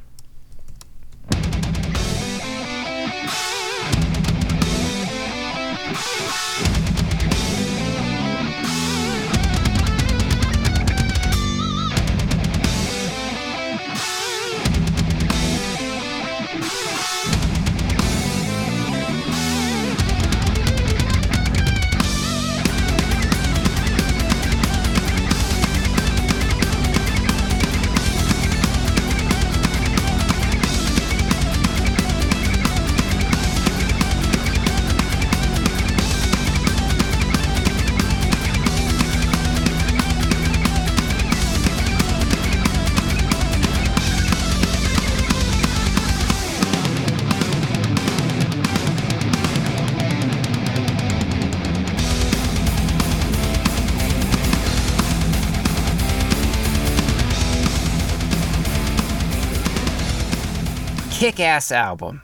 [61.37, 62.23] Kick-ass album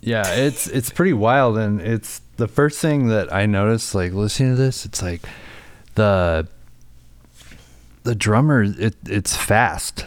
[0.00, 4.56] Yeah, it's it's pretty wild and it's the first thing that I noticed like listening
[4.56, 5.22] to this, it's like
[5.94, 6.46] the
[8.02, 10.04] the drummer it it's fast.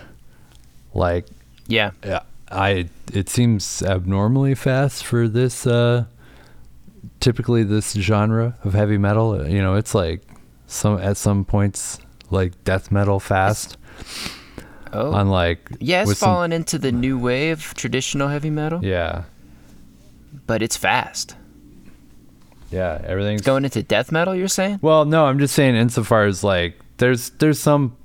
[0.93, 1.25] Like
[1.67, 2.21] yeah yeah,
[2.51, 6.05] I it seems abnormally fast for this uh
[7.19, 9.47] typically this genre of heavy metal.
[9.47, 10.21] You know, it's like
[10.67, 11.99] some at some points
[12.29, 13.77] like death metal fast.
[14.93, 15.11] Oh.
[15.13, 19.23] on like yeah, it's with some- fallen into the new wave traditional heavy metal, yeah,
[20.45, 21.35] but it's fast.
[22.71, 24.79] yeah, everything's Going into death metal, you're saying?
[24.81, 27.95] Well, no, I'm just saying insofar as like there's there's some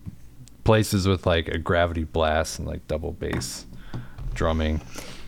[0.65, 3.67] places with like a gravity blast and like double bass
[4.35, 4.81] drumming.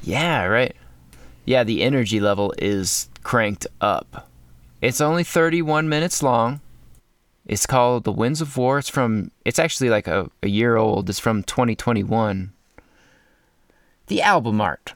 [0.02, 0.74] Yeah, right.
[1.44, 4.28] Yeah, the energy level is cranked up.
[4.80, 6.60] It's only 31 minutes long.
[7.46, 8.78] It's called The Winds of War.
[8.78, 11.10] It's from, it's actually like a, a year old.
[11.10, 12.52] It's from 2021.
[14.06, 14.94] The album art.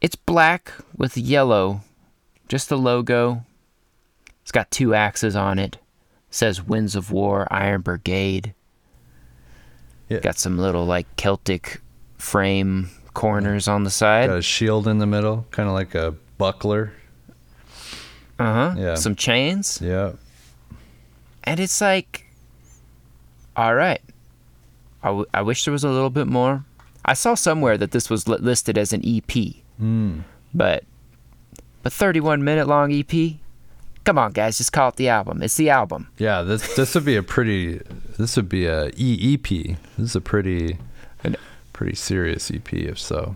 [0.00, 1.82] It's black with yellow,
[2.48, 3.44] just the logo.
[4.42, 5.78] It's got two axes on it.
[6.30, 8.54] says Winds of War, Iron Brigade.
[10.08, 10.18] Yeah.
[10.18, 11.80] Got some little like Celtic
[12.18, 14.28] frame corners on the side.
[14.28, 16.92] Got a shield in the middle, kind of like a buckler.
[18.38, 18.74] Uh huh.
[18.76, 18.94] Yeah.
[18.96, 19.80] Some chains.
[19.80, 20.12] Yeah.
[21.44, 22.26] And it's like,
[23.56, 24.00] all right.
[25.02, 26.64] I, w- I wish there was a little bit more.
[27.04, 30.22] I saw somewhere that this was li- listed as an EP, Mm.
[30.54, 30.84] but
[31.82, 33.36] but 31 minute long EP.
[34.04, 35.42] Come on, guys, just call it the album.
[35.42, 36.08] It's the album.
[36.18, 37.80] Yeah, this this would be a pretty
[38.18, 39.76] this would be a EEP.
[39.98, 40.78] This is a pretty
[41.72, 43.34] pretty serious EP if so.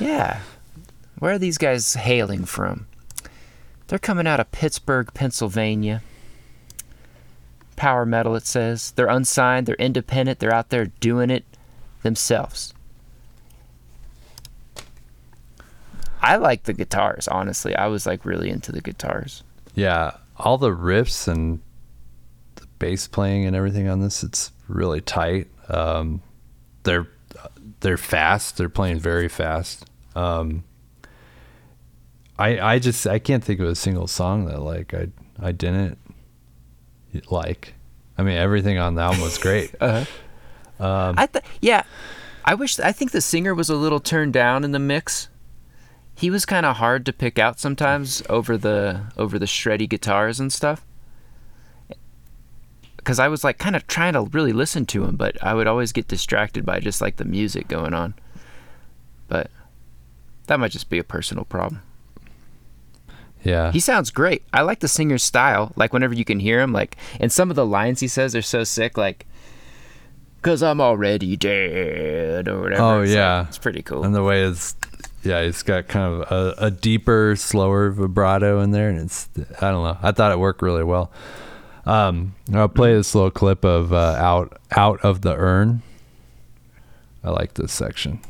[0.00, 0.40] Yeah.
[1.20, 2.86] Where are these guys hailing from?
[3.86, 6.02] They're coming out of Pittsburgh, Pennsylvania.
[7.78, 8.90] Power metal, it says.
[8.90, 11.44] They're unsigned, they're independent, they're out there doing it
[12.02, 12.74] themselves.
[16.20, 17.76] I like the guitars, honestly.
[17.76, 19.44] I was like really into the guitars.
[19.74, 21.60] Yeah, all the riffs and
[22.56, 25.46] the bass playing and everything on this, it's really tight.
[25.68, 26.20] Um,
[26.82, 27.06] they're
[27.80, 28.56] they're fast.
[28.56, 29.88] They're playing very fast.
[30.16, 30.64] Um,
[32.38, 35.08] I I just I can't think of a single song that like I
[35.40, 35.98] I didn't
[37.30, 37.74] like.
[38.16, 39.74] I mean, everything on the album was great.
[39.80, 40.04] Uh-huh.
[40.80, 41.82] Um, I th- yeah.
[42.44, 45.28] I wish I think the singer was a little turned down in the mix.
[46.14, 50.38] He was kind of hard to pick out sometimes over the over the shreddy guitars
[50.38, 50.86] and stuff.
[53.02, 55.66] Cuz I was like kind of trying to really listen to him, but I would
[55.66, 58.14] always get distracted by just like the music going on.
[59.26, 59.50] But
[60.46, 61.82] that might just be a personal problem.
[63.44, 64.42] Yeah, He sounds great.
[64.52, 65.72] I like the singer's style.
[65.76, 68.42] Like whenever you can hear him, like and some of the lines he says are
[68.42, 68.96] so sick.
[68.98, 69.26] Like,
[70.42, 72.82] "Cause I'm already dead" or whatever.
[72.82, 73.46] Oh, It's like- yeah.
[73.48, 74.04] it's pretty cool.
[74.04, 74.74] and the way it's
[75.24, 79.28] yeah, it's got kind of a, a deeper, slower vibrato in there, and it's
[79.60, 79.98] I don't know.
[80.02, 81.10] I thought it worked really well.
[81.86, 85.82] Um, I'll play this little clip of uh, out out of the urn.
[87.24, 88.20] I like this section.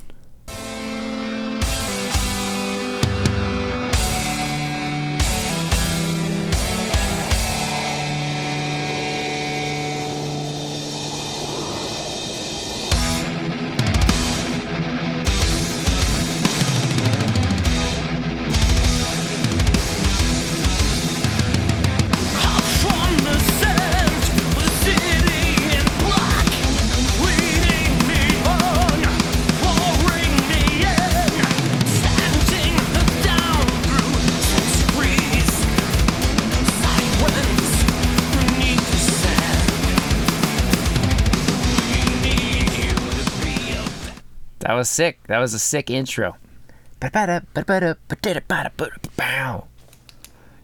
[44.89, 45.19] Was sick.
[45.27, 46.37] That was a sick intro.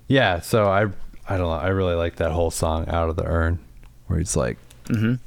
[0.08, 0.82] Yeah, so I
[1.28, 1.50] I don't know.
[1.52, 3.58] I really like that whole song "Out of the Urn,"
[4.06, 4.56] where he's like,
[4.86, 5.18] Mhm.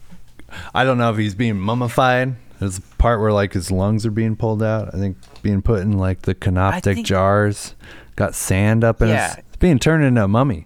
[0.74, 2.36] I don't know if he's being mummified.
[2.60, 4.94] There's a part where like his lungs are being pulled out.
[4.96, 7.76] I think being put in like the canopic think- jars.
[8.16, 9.28] Got sand up in Yeah.
[9.30, 9.38] his.
[9.50, 10.66] It's being turned into a mummy.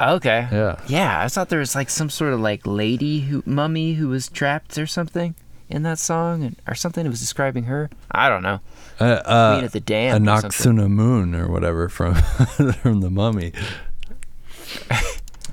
[0.00, 0.48] Okay.
[0.52, 0.76] Yeah.
[0.86, 4.28] Yeah, I thought there was like some sort of like lady who mummy who was
[4.28, 5.34] trapped or something
[5.72, 7.90] in that song, and, or something It was describing her.
[8.10, 8.60] I don't know.
[9.00, 12.14] Uh, uh, Queen of the Damned or Anck-su-namun or whatever from
[12.82, 13.52] from the Mummy.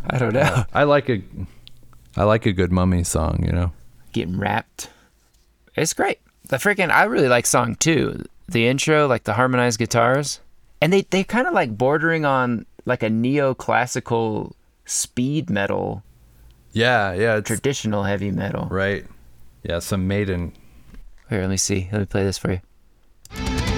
[0.09, 0.65] I don't know.
[0.73, 1.21] I like a
[2.15, 3.43] I like a good Mummy song.
[3.45, 3.71] You know.
[4.11, 4.89] Getting rapped.
[5.75, 6.19] It's great.
[6.47, 8.25] The freaking I really like song two.
[8.47, 10.39] The intro, like the harmonized guitars,
[10.81, 14.53] and they they kind of like bordering on like a neoclassical
[14.85, 16.01] speed metal,
[16.73, 18.67] Yeah, yeah, traditional heavy metal.
[18.71, 19.05] right.
[19.63, 20.53] Yeah, some Maiden.
[21.29, 21.89] Here, let me see.
[21.91, 23.68] Let me play this for you.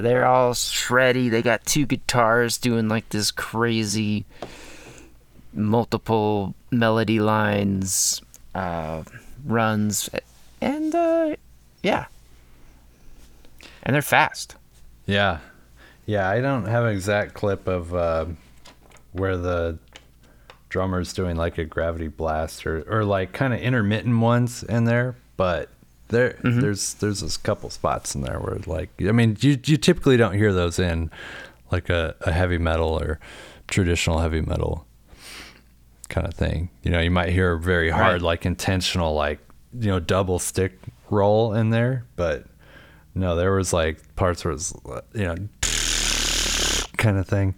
[0.00, 1.30] They're all shreddy.
[1.30, 4.24] They got two guitars doing like this crazy
[5.52, 8.20] multiple melody lines,
[8.54, 9.02] uh,
[9.44, 10.10] runs,
[10.60, 11.36] and uh,
[11.82, 12.06] yeah,
[13.82, 14.56] and they're fast.
[15.06, 15.38] Yeah.
[16.06, 18.26] Yeah, I don't have an exact clip of uh,
[19.12, 19.78] where the
[20.70, 25.16] drummer's doing like a gravity blast or, or like kind of intermittent ones in there,
[25.36, 25.68] but
[26.08, 30.16] there there's there's a couple spots in there where like I mean you you typically
[30.16, 31.10] don't hear those in
[31.70, 33.18] like a, a heavy metal or
[33.66, 34.86] traditional heavy metal
[36.08, 36.70] kind of thing.
[36.82, 38.22] You know, you might hear a very hard Right.
[38.22, 39.38] like intentional like
[39.78, 40.78] you know double stick
[41.10, 42.44] roll in there, but
[43.14, 44.72] no, there was like parts where it's
[45.12, 45.36] you know
[46.96, 47.54] kind of thing.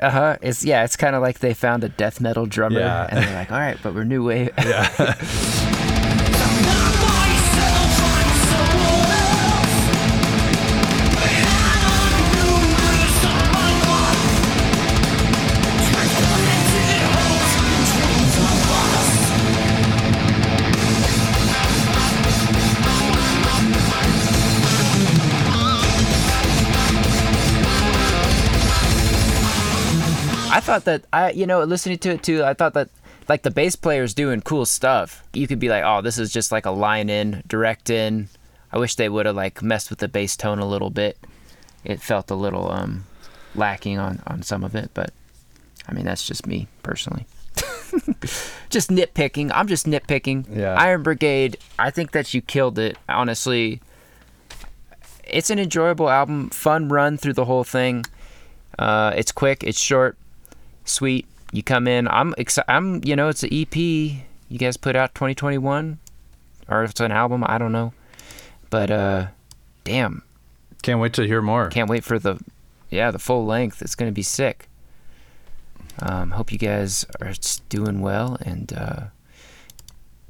[0.00, 0.36] Uh huh.
[0.40, 0.84] It's yeah.
[0.84, 3.08] It's kind of like they found a death metal drummer, Yeah.
[3.10, 4.50] and they're like, "All right, but we're new wave."
[30.50, 32.90] I thought that I, you know, listening to it too, I thought that
[33.28, 35.22] like the bass player's doing cool stuff.
[35.32, 38.28] You could be like, oh, this is just like a line in, direct in.
[38.72, 41.18] I wish they would have like messed with the bass tone a little bit.
[41.84, 43.04] It felt a little um
[43.54, 45.12] lacking on on some of it, but
[45.88, 47.26] I mean that's just me personally.
[48.70, 49.50] just nitpicking.
[49.52, 50.56] I'm just nitpicking.
[50.56, 50.74] Yeah.
[50.74, 51.56] Iron Brigade.
[51.78, 52.96] I think that you killed it.
[53.08, 53.80] Honestly,
[55.24, 56.50] it's an enjoyable album.
[56.50, 58.04] Fun run through the whole thing.
[58.78, 59.64] Uh, it's quick.
[59.64, 60.16] It's short.
[60.84, 61.26] Sweet.
[61.52, 62.06] You come in.
[62.08, 63.00] I'm exci- I'm.
[63.04, 63.76] You know, it's an EP.
[63.76, 65.98] You guys put out 2021,
[66.68, 67.44] or if it's an album.
[67.46, 67.92] I don't know.
[68.70, 69.26] But uh,
[69.84, 70.22] damn,
[70.82, 71.68] Can't wait to hear more.
[71.70, 72.38] can't wait for the,
[72.88, 73.82] yeah, the full length.
[73.82, 74.68] It's gonna be sick.
[76.00, 77.32] Um, hope you guys are
[77.68, 79.00] doing well and uh,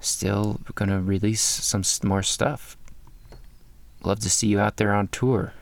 [0.00, 2.76] still gonna release some more stuff.
[4.02, 5.52] Love to see you out there on tour.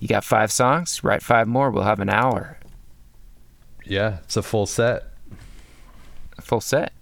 [0.00, 1.02] You got five songs?
[1.02, 1.70] Write five more.
[1.70, 2.58] We'll have an hour,
[3.86, 5.04] Yeah, it's a full set.
[6.38, 6.92] a full set.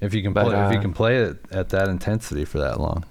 [0.00, 2.58] If you can But, play, if you uh, can play it at that intensity for
[2.58, 3.04] that long.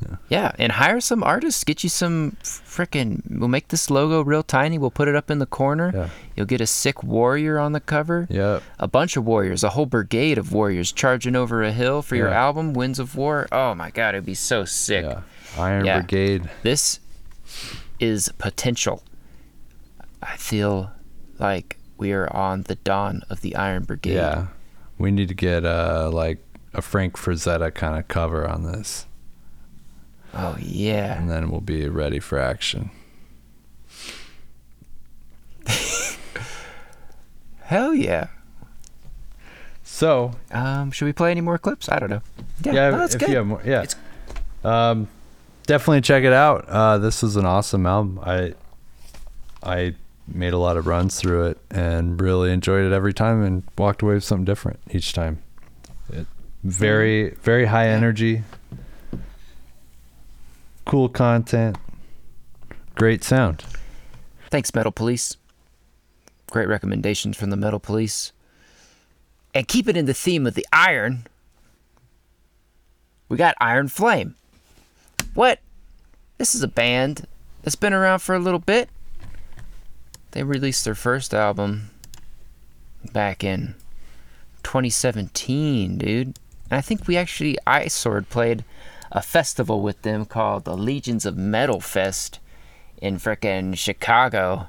[0.00, 1.62] Yeah, yeah, and hire some artists.
[1.62, 4.78] Get you some frickin' We'll make this logo real tiny.
[4.78, 5.90] We'll put it up in the corner.
[5.94, 6.08] Yeah.
[6.34, 8.26] You'll get a sick warrior on the cover.
[8.30, 8.62] Yep.
[8.78, 12.28] a bunch of warriors, a whole brigade of warriors charging over a hill for your
[12.28, 13.46] album, Winds of War.
[13.52, 15.04] Oh my god, it'd be so sick.
[15.04, 15.20] Yeah.
[15.58, 15.98] Iron Yeah.
[16.00, 16.48] Brigade.
[16.62, 16.98] This
[17.98, 19.02] is potential.
[20.22, 20.92] I feel
[21.38, 24.14] like we are on the dawn of the Iron Brigade.
[24.14, 24.46] Yeah.
[24.98, 26.38] We need to get uh like
[26.74, 29.06] a Frank Frazetta kind of cover on this,
[30.34, 31.18] Oh yeah.
[31.18, 32.90] and then we'll be ready for action.
[37.62, 38.28] Hell yeah.
[39.82, 41.88] So Um, should we play any more clips?
[41.88, 42.22] I don't know.
[42.64, 43.30] Yeah, yeah, no, that's if good.
[43.30, 43.84] you have more, yeah,
[44.64, 45.08] um,
[45.66, 46.66] definitely check it out.
[46.68, 48.20] Uh, this is an awesome album.
[48.22, 48.54] I
[49.62, 49.94] I
[50.32, 54.02] made a lot of runs through it and really enjoyed it every time, and walked
[54.02, 55.42] away with something different each time.
[56.12, 56.26] It,
[56.64, 58.42] very very high energy,
[60.84, 61.78] cool content,
[62.94, 63.64] great sound.
[64.50, 65.36] Thanks, Metal Police.
[66.50, 68.32] Great recommendations from the Metal Police.
[69.54, 71.26] And keep it in the theme of the iron.
[73.28, 74.34] We got Iron Flame.
[75.34, 75.60] What?
[76.38, 77.26] This is a band
[77.62, 78.88] that's been around for a little bit.
[80.32, 81.90] They released their first album
[83.12, 83.74] back in
[84.62, 86.38] 2017, dude.
[86.70, 88.64] And I think we actually, iSword played
[89.10, 92.38] a festival with them called the Legions of Metal Fest
[92.98, 94.68] in frickin' Chicago.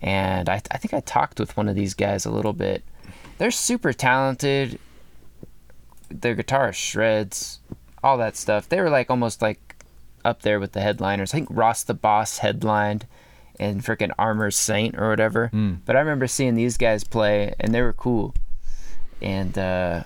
[0.00, 2.84] And I, I think I talked with one of these guys a little bit.
[3.38, 4.78] They're super talented.
[6.08, 7.60] Their guitar shreds,
[8.02, 8.68] all that stuff.
[8.68, 9.76] They were like almost like
[10.24, 11.34] up there with the headliners.
[11.34, 13.06] I think Ross the Boss headlined
[13.58, 15.50] and freaking Armor Saint or whatever.
[15.84, 18.34] But I remember seeing these guys play and they were cool.
[19.22, 20.04] And uh,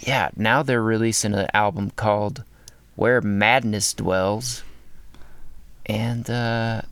[0.00, 2.44] yeah, now they're releasing an album called
[2.96, 4.62] Where Madness Dwells.
[5.84, 6.82] And uh,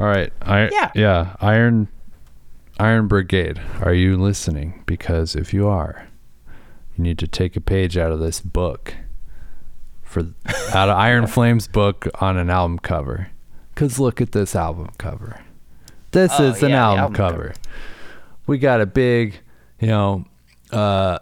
[0.00, 0.32] All right.
[0.40, 0.90] I, Yeah.
[0.94, 1.36] Yeah.
[1.40, 1.88] Iron
[2.78, 3.60] Iron Brigade.
[3.80, 4.82] Are you listening?
[4.86, 6.08] Because if you are,
[6.96, 8.94] you need to take a page out of this book
[10.02, 10.20] for
[10.74, 13.28] out of Iron Flames book on an album cover.
[13.82, 15.40] Cuz look at this album cover.
[16.12, 17.36] This Oh, is an yeah, album, album cover.
[17.48, 17.54] cover.
[18.46, 19.40] We got a big,
[19.80, 20.24] you know,
[20.70, 21.18] uh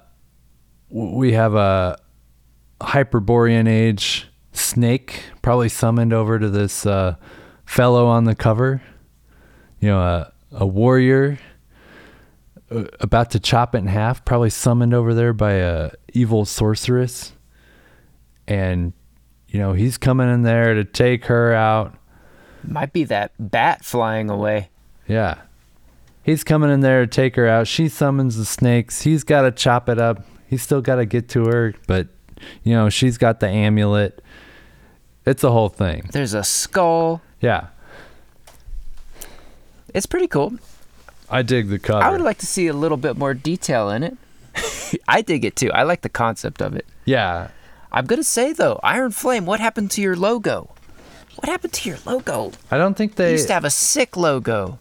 [0.91, 1.97] we have a
[2.83, 7.15] Hyperborean age snake, probably summoned over to this uh,
[7.65, 8.83] fellow on the cover.
[9.79, 11.39] You know, a, a warrior
[12.71, 17.33] uh, about to chop it in half, probably summoned over there by a evil sorceress.
[18.49, 18.93] And,
[19.49, 21.97] you know, he's coming in there to take her out.
[22.65, 24.71] Might be that bat flying away.
[25.07, 25.37] Yeah.
[26.23, 27.67] He's coming in there to take her out.
[27.67, 29.03] She summons the snakes.
[29.03, 30.23] He's got to chop it up.
[30.47, 32.09] He's still got to get to her, but
[32.63, 34.23] you know, she's got the amulet.
[35.27, 36.09] It's a whole thing.
[36.13, 37.23] There's a skull.
[37.41, 37.69] Yeah.
[39.95, 40.55] It's pretty cool.
[41.29, 42.03] I dig the cover.
[42.03, 44.17] I would like to see a little bit more detail in it.
[45.09, 45.71] I dig it too.
[45.73, 46.87] I like the concept of it.
[47.05, 47.49] yeah.
[47.93, 50.71] I'm gonna say though, Iron Flame, what happened to your logo?
[51.37, 52.53] What happened to your logo?
[52.71, 54.79] I don't think They they used to have a sick logo.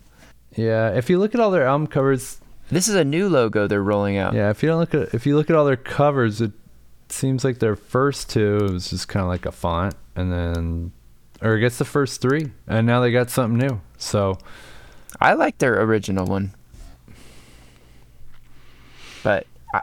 [0.56, 2.40] Yeah, if you look at all their album covers,
[2.70, 4.34] This is a new logo they're rolling out.
[4.34, 6.52] yeah, if you don't look at if you look at all their covers, it
[7.10, 10.92] seems like their first two was just kind of like a font and then
[11.42, 13.80] or I guess the first 3 and now they got something new.
[13.98, 14.38] So,
[15.22, 16.54] I like their original one.
[19.24, 19.82] But I,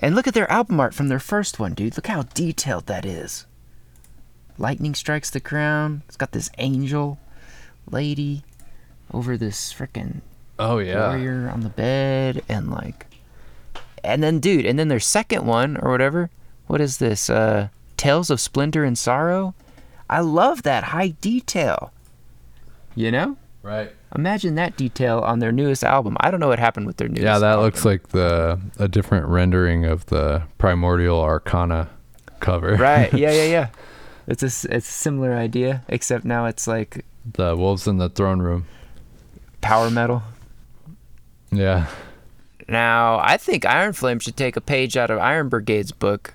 [0.00, 1.96] and look at their album art from their first one, dude.
[1.96, 3.46] Look how detailed that is.
[4.62, 6.04] Lightning strikes the crown.
[6.06, 7.18] It's got this angel
[7.90, 8.44] lady
[9.12, 10.20] over this freaking
[10.56, 11.08] oh yeah.
[11.08, 13.06] warrior on the bed and like
[14.04, 16.30] and then dude, and then their second one or whatever.
[16.68, 17.28] What is this?
[17.28, 19.56] Uh Tales of Splendor and Sorrow?
[20.08, 21.92] I love that high detail.
[22.94, 23.36] You know?
[23.64, 23.90] Right.
[24.14, 26.16] Imagine that detail on their newest album.
[26.20, 27.22] I don't know what happened with their newest.
[27.22, 27.64] Yeah, that album.
[27.64, 31.90] looks like the a different rendering of the Primordial Arcana
[32.38, 32.76] cover.
[32.76, 33.12] right.
[33.12, 33.68] Yeah, yeah, yeah.
[34.32, 38.40] It's a it's a similar idea, except now it's like the Wolves in the Throne
[38.40, 38.64] Room.
[39.60, 40.22] power metal.
[41.50, 41.86] Yeah.
[42.66, 46.32] Now, I think Iron Flame should take a page out of Iron Brigade's book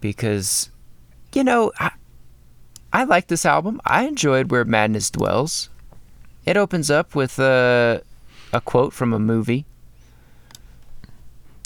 [0.00, 0.70] because,
[1.34, 1.90] you know, I,
[2.92, 3.80] I like this album.
[3.84, 5.70] I enjoyed Where Madness Dwells.
[6.46, 8.02] It opens up with a,
[8.52, 9.64] a quote from a movie.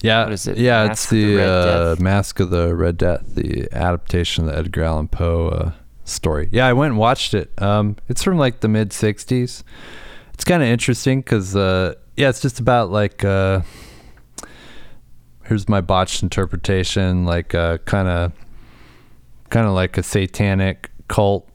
[0.02, 0.24] Yeah.
[0.24, 0.58] What is it?
[0.58, 4.58] Yeah, Mask it's the the, uh, Mask of the Red Death, the adaptation of the
[4.58, 5.72] Edgar Allan Poe uh,
[6.04, 6.48] story.
[6.52, 7.50] Yeah, I went and watched it.
[7.60, 9.62] Um, it's from like the mid 60s.
[10.34, 13.60] It's kind of interesting because, uh, yeah, it's just about like, uh,
[15.44, 18.32] here's my botched interpretation, like kind of,
[19.50, 21.48] kind of like a satanic cult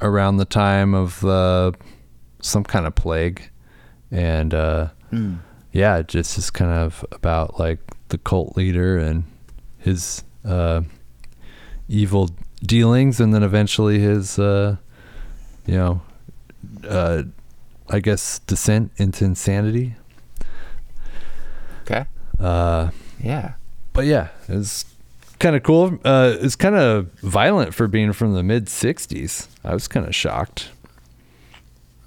[0.00, 1.72] around the time of uh,
[2.40, 3.50] some kind of plague,
[4.10, 4.88] and uh,
[5.76, 9.24] yeah, it just is kind of about like the cult leader and
[9.78, 10.80] his uh,
[11.88, 12.30] evil
[12.64, 14.76] dealings, and then eventually his, uh,
[15.66, 16.00] you know,
[16.88, 17.22] uh,
[17.90, 19.94] I guess descent into insanity.
[21.82, 22.06] Okay.
[22.40, 22.90] Uh,
[23.22, 23.54] Yeah.
[23.92, 24.84] but yeah, it's
[25.38, 25.98] kind of cool.
[26.04, 29.46] Uh, it's kind of violent for being from the mid '60s.
[29.64, 30.70] I was kind of shocked.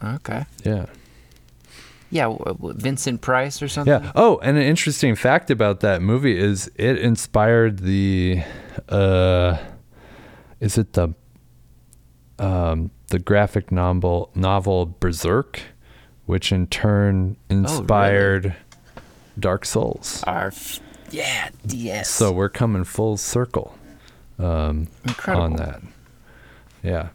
[0.03, 0.45] Okay.
[0.65, 0.85] Yeah.
[2.11, 4.01] Yeah, Vincent Price or something.
[4.01, 4.11] Yeah.
[4.15, 8.43] Oh, and an interesting fact about that movie is it inspired the
[8.87, 9.57] uh
[10.59, 11.13] is it the
[12.39, 15.61] um the graphic novel novel Berserk,
[16.25, 18.55] which in turn inspired
[19.39, 20.23] Dark Souls.
[20.25, 20.51] Our
[21.11, 22.09] yeah, DS.
[22.09, 23.75] So we're coming full circle
[24.39, 25.43] um Incredible.
[25.43, 25.81] on that.
[26.81, 27.09] Yeah.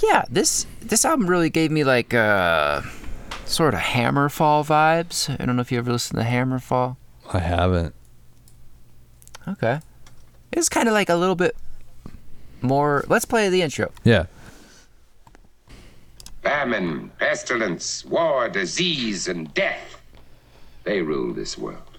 [0.00, 2.82] Yeah, this this album really gave me like uh
[3.44, 5.28] sort of Hammerfall vibes.
[5.38, 6.96] I don't know if you ever listened to Hammerfall.
[7.32, 7.94] I haven't.
[9.46, 9.80] Okay.
[10.52, 11.56] It's kind of like a little bit
[12.62, 13.04] more.
[13.08, 13.90] Let's play the intro.
[14.04, 14.26] Yeah.
[16.42, 20.00] Famine, pestilence, war, disease, and death.
[20.84, 21.91] They rule this world.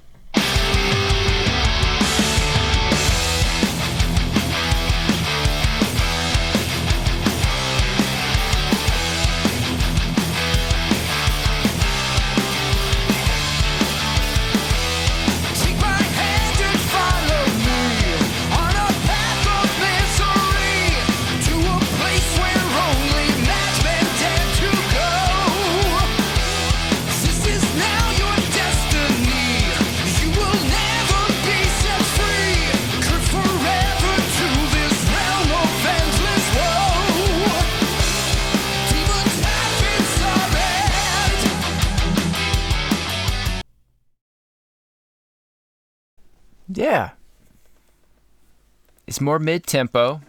[46.77, 47.11] Yeah.
[49.07, 50.21] It's more mid tempo,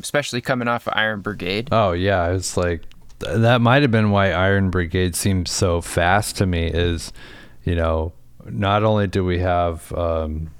[0.00, 1.68] especially coming off of Iron Brigade.
[1.72, 2.82] Oh yeah, it's like
[3.18, 7.12] that might have been why Iron Brigade seems so fast to me is,
[7.64, 8.12] you know,
[8.46, 10.50] not only do we have um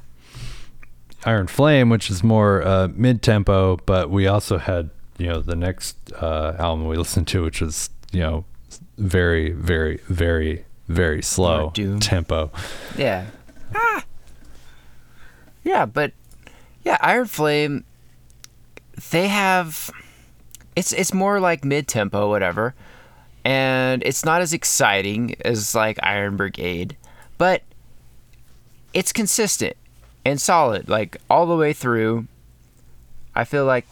[1.24, 5.56] Iron Flame, which is more uh, mid tempo, but we also had you know the
[5.56, 8.44] next uh, album we listened to, which was you know
[8.98, 11.70] very very very very slow
[12.00, 12.50] tempo.
[12.96, 13.26] Yeah.
[13.74, 14.04] Ah.
[15.70, 16.12] Yeah, but
[16.82, 17.84] yeah, Iron Flame.
[19.12, 19.88] They have.
[20.74, 22.74] It's it's more like mid tempo, whatever,
[23.44, 26.96] and it's not as exciting as like Iron Brigade,
[27.38, 27.62] but
[28.92, 29.76] it's consistent
[30.24, 32.26] and solid, like all the way through.
[33.36, 33.86] I feel like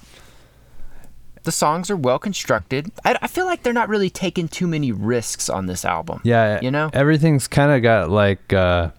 [1.44, 2.90] the songs are well constructed.
[3.04, 6.22] I, I feel like they're not really taking too many risks on this album.
[6.24, 6.90] Yeah, you know.
[6.92, 8.90] everything's kind of got like uh,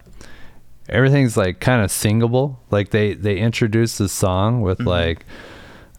[0.88, 2.60] everything's like kind of singable.
[2.70, 4.88] Like they they introduce the song with Mm-hmm.
[4.88, 5.24] like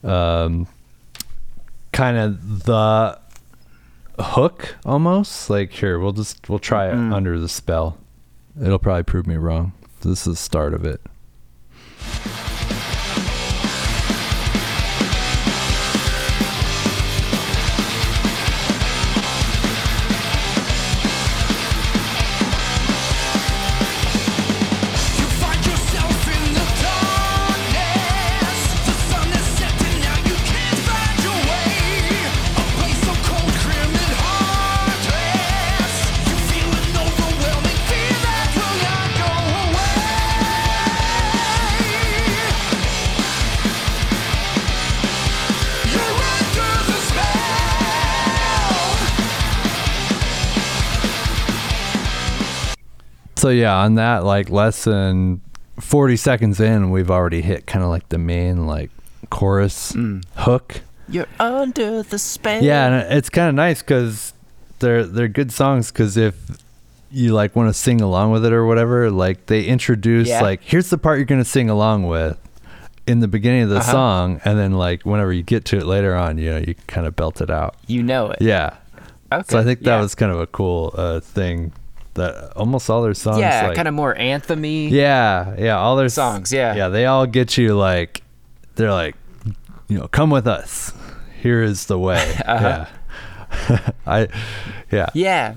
[0.04, 0.68] um
[1.92, 3.20] kind of the
[4.20, 5.50] hook almost.
[5.50, 7.14] Like here, we'll just we'll try it Mm.
[7.14, 7.98] under the spell.
[8.62, 9.74] It'll probably prove me wrong.
[10.02, 11.02] This is the start of it.
[53.42, 55.42] So yeah, on that like less than
[55.80, 58.92] 40 seconds in, we've already hit kind of like the main like
[59.32, 60.24] chorus Mm.
[60.36, 60.82] hook.
[61.10, 62.64] You're under the spell.
[62.64, 64.34] Yeah, and it's kind of nice because
[64.78, 65.92] they're they're good songs.
[65.92, 66.36] Because if
[67.10, 70.42] you like want to sing along with it or whatever, like they introduce Yeah.
[70.42, 72.38] like here's the part you're gonna sing along with
[73.08, 73.92] in the beginning of the Uh-huh.
[73.92, 77.08] song, and then like whenever you get to it later on, you know you kind
[77.08, 77.74] of belt it out.
[77.88, 78.38] You know it.
[78.40, 78.76] Yeah.
[79.34, 79.44] Okay.
[79.50, 80.02] So I think that yeah.
[80.02, 81.72] was kind of a cool uh, thing
[82.16, 83.40] that almost all their songs.
[83.40, 84.90] yeah, like, kind of more anthemy.
[84.90, 86.76] Yeah, yeah, all their Songs, yeah.
[86.76, 88.22] yeah, they all get you like,
[88.76, 89.16] they're like,
[89.88, 90.94] you know, come with us.
[91.42, 92.36] Here is the way.
[92.46, 92.86] Uh-huh.
[93.70, 94.28] Yeah, I,
[94.92, 95.56] yeah, Yeah.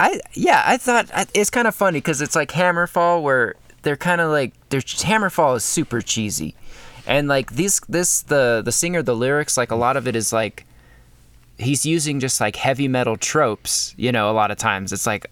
[0.00, 4.20] I yeah, I thought it's kind of funny because it's like Hammerfall where they're kind
[4.20, 6.54] of like their Hammerfall is super cheesy,
[7.06, 10.32] and like these this the the singer the lyrics like a lot of it is
[10.32, 10.64] like
[11.58, 13.94] he's using just like heavy metal tropes.
[13.98, 15.26] You know, a lot of times it's like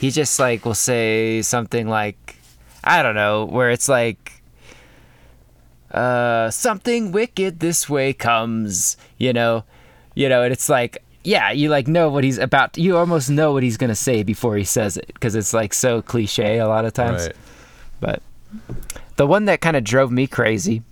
[0.00, 2.36] he just like will say something like
[2.82, 4.42] I don't know where it's like
[5.90, 9.64] uh something wicked this way comes you know?
[10.14, 13.52] You know and it's like yeah you like know what he's about you almost know
[13.52, 16.86] what he's gonna say before he says it because it's like so cliche a lot
[16.86, 17.26] of times.
[17.26, 17.36] Right.
[18.00, 18.22] but
[19.16, 20.82] the one that kind of drove me crazy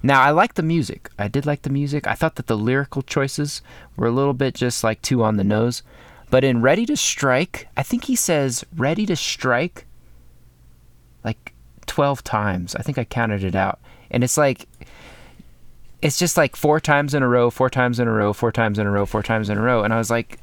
[0.00, 1.10] now i like the music.
[1.18, 2.06] I did like the music.
[2.06, 3.62] I thought that the lyrical choices
[3.96, 5.82] were a little bit just like too on the nose
[6.30, 9.86] but in ready to strike i think he says ready to strike
[11.24, 11.52] like
[11.86, 13.78] 12 times i think i counted it out
[14.10, 14.66] and it's like
[16.02, 18.78] it's just like four times in a row four times in a row four times
[18.78, 20.38] in a row four times in a row and i was like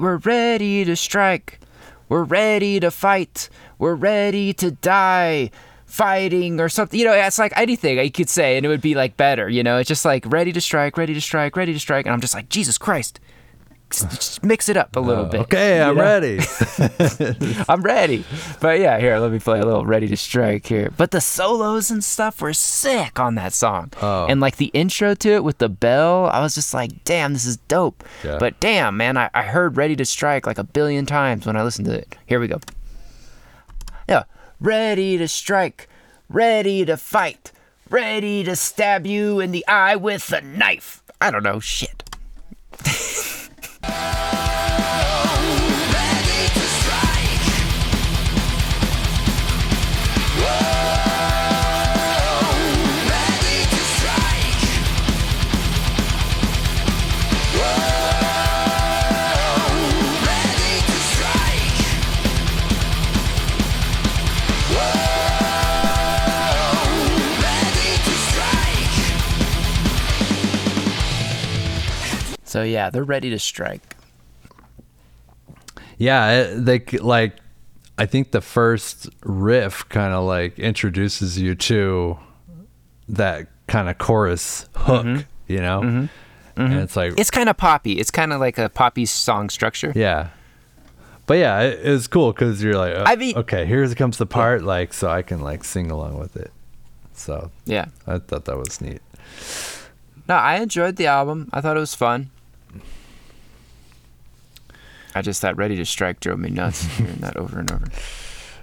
[0.00, 1.60] we're ready to strike.
[2.08, 3.48] We're ready to fight.
[3.78, 5.50] We're ready to die.
[5.86, 6.98] Fighting or something.
[6.98, 9.48] You know, it's like anything I could say and it would be like better.
[9.48, 12.06] You know, it's just like ready to strike, ready to strike, ready to strike.
[12.06, 13.20] And I'm just like, Jesus Christ.
[13.90, 15.28] Just- Just mix it up a little oh.
[15.28, 15.40] bit.
[15.42, 16.02] Okay, I'm know?
[16.02, 16.40] ready.
[17.68, 18.24] I'm ready.
[18.60, 20.92] But yeah, here, let me play a little Ready to Strike here.
[20.96, 23.92] But the solos and stuff were sick on that song.
[24.02, 24.26] Oh.
[24.26, 27.44] And like the intro to it with the bell, I was just like, damn, this
[27.44, 28.02] is dope.
[28.24, 28.38] Yeah.
[28.38, 31.62] But damn, man, I, I heard Ready to Strike like a billion times when I
[31.62, 32.16] listened to it.
[32.26, 32.60] Here we go.
[34.08, 34.24] Yeah.
[34.60, 35.86] Ready to strike,
[36.30, 37.52] ready to fight,
[37.90, 41.02] ready to stab you in the eye with a knife.
[41.20, 42.02] I don't know, shit.
[72.56, 73.94] So yeah, they're ready to strike.
[75.98, 77.34] yeah, it, they like.
[77.98, 82.18] I think the first riff kind of like introduces you to
[83.10, 86.08] that kind of chorus hook, you know, and
[86.56, 87.98] it's like It's kind of poppy.
[88.00, 89.92] It's kind of like a poppy song structure.
[89.94, 90.28] Yeah.
[91.26, 94.16] but yeah, it, it was cool because you're like, uh, I mean- okay, here comes
[94.16, 96.52] the part, like, so I can like sing along with it.
[97.12, 97.86] So Yeah.
[98.06, 99.02] I thought that was neat.
[100.26, 101.50] No, I enjoyed the album.
[101.52, 102.30] I thought it was fun.
[105.16, 107.86] I just that Ready to Strike drove me nuts hearing that over and over.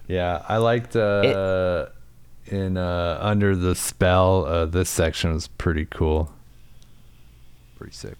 [0.08, 1.88] Yeah, I liked uh,
[2.45, 4.45] in uh, Under the Spell.
[4.45, 6.32] Uh, this section was pretty cool.
[7.76, 8.18] Pretty sick.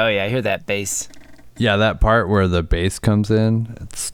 [0.00, 1.08] Oh yeah, I hear that bass.
[1.56, 4.12] Yeah, that part where the bass comes in, it's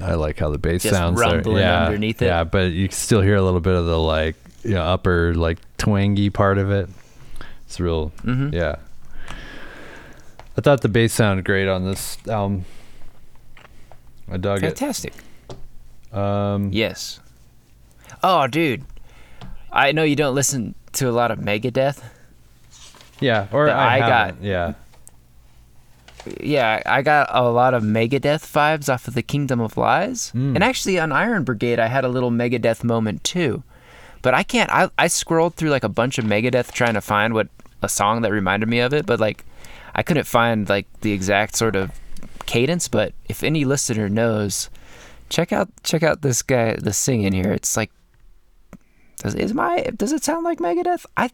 [0.00, 1.28] I like how the bass Just sounds there.
[1.34, 2.26] rumbling Yeah, underneath it.
[2.26, 5.34] Yeah, but you can still hear a little bit of the like you know, upper
[5.34, 6.88] like twangy part of it.
[7.66, 8.10] It's real.
[8.24, 8.52] Mhm.
[8.52, 8.76] Yeah.
[10.56, 12.64] I thought the bass sounded great on this album.
[14.30, 15.14] I dug Fantastic.
[16.12, 16.16] it.
[16.16, 17.20] Um, Yes.
[18.22, 18.84] Oh, dude.
[19.72, 22.02] I know you don't listen to a lot of Megadeth.
[23.20, 24.74] yeah, or I, I got- Yeah,
[26.40, 30.30] Yeah, I got a lot of Megadeth vibes off of the Kingdom of Lies.
[30.30, 30.54] Hmm.
[30.54, 33.62] And actually on Iron Brigade I had a little Megadeth moment too.
[34.22, 37.34] But I can't I I scrolled through like a bunch of Megadeth trying to find
[37.34, 37.48] what
[37.82, 39.44] a song that reminded me of it, but like
[39.94, 41.90] I couldn't find like the exact sort of
[42.46, 44.70] cadence, but if any listener knows,
[45.28, 47.52] check out check out this guy the singing here.
[47.52, 47.90] It's like
[49.18, 51.04] does is my does it sound like Megadeth?
[51.16, 51.30] I am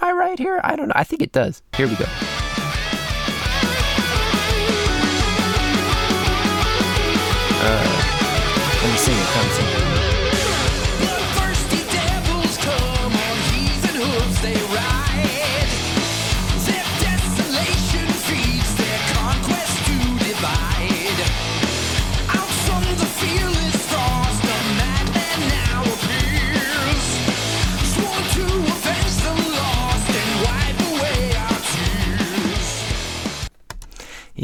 [0.00, 0.60] I right here?
[0.62, 0.94] I don't know.
[0.96, 1.62] I think it does.
[1.76, 2.06] Here we go.
[7.66, 7.70] Uh,
[8.82, 9.26] let me sing it.
[9.32, 9.73] Come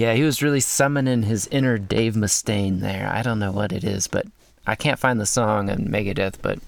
[0.01, 3.07] Yeah, he was really summoning his inner Dave Mustaine there.
[3.13, 4.27] I don't know what it is, but
[4.67, 6.59] I can't find the song on Megadeth, but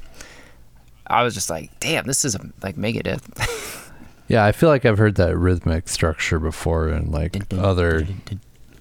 [1.07, 3.91] I was just like, damn, this is a, like Megadeth.
[4.29, 4.45] yeah.
[4.45, 8.07] I feel like I've heard that rhythmic structure before in like other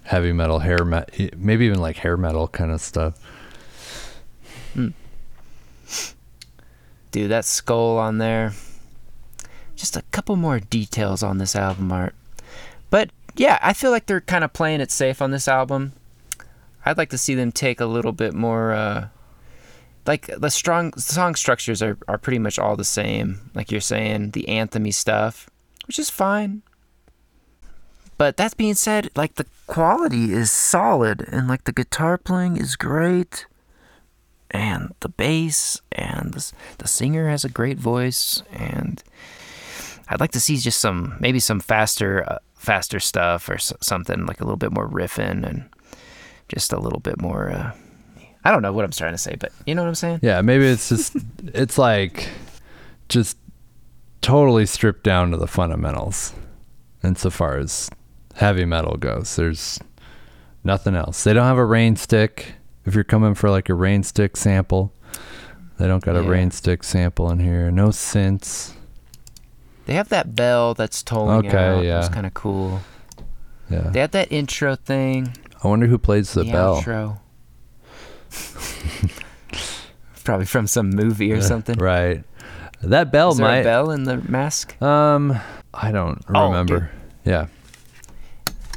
[0.03, 3.17] heavy metal, hair metal, maybe even like hair metal kind of stuff.
[4.73, 4.89] Hmm.
[7.11, 8.51] Dude, that skull on there.
[9.77, 12.15] Just a couple more details on this album art.
[12.89, 15.93] But yeah, I feel like they're kind of playing it safe on this album.
[16.85, 19.07] I'd like to see them take a little bit more uh
[20.07, 23.51] like the strong song structures are, are pretty much all the same.
[23.53, 25.49] Like you're saying, the anthemy stuff,
[25.85, 26.63] which is fine.
[28.17, 32.75] But that being said, like the quality is solid and like the guitar playing is
[32.75, 33.45] great
[34.51, 39.01] and the bass and the, the singer has a great voice and
[40.09, 44.25] I'd like to see just some maybe some faster uh, faster stuff or s- something
[44.27, 45.67] like a little bit more riffing and
[46.47, 47.71] just a little bit more uh,
[48.43, 50.41] I don't know what I'm trying to say but you know what I'm saying Yeah,
[50.41, 51.15] maybe it's just
[51.53, 52.29] it's like
[53.09, 53.37] just
[54.21, 56.33] totally stripped down to the fundamentals
[57.03, 57.89] insofar as
[58.35, 59.35] heavy metal goes.
[59.35, 59.79] There's
[60.63, 61.23] nothing else.
[61.23, 62.53] They don't have a rain stick.
[62.85, 64.93] If you're coming for like a rain stick sample,
[65.79, 66.29] they don't got a Yeah.
[66.29, 67.71] rain stick sample in here.
[67.71, 68.73] No synths.
[69.85, 71.99] They have that bell that's tolling Okay, out yeah.
[71.99, 72.81] it's kind of cool
[73.69, 73.89] Yeah.
[73.89, 76.77] they have that intro thing I wonder who plays the, bell.
[76.77, 77.19] Intro.
[80.23, 82.23] probably from some movie or something Right.
[82.81, 85.37] That bell is there might a bell in the mask um
[85.73, 86.91] I don't Oh, remember.
[87.23, 87.47] Yeah.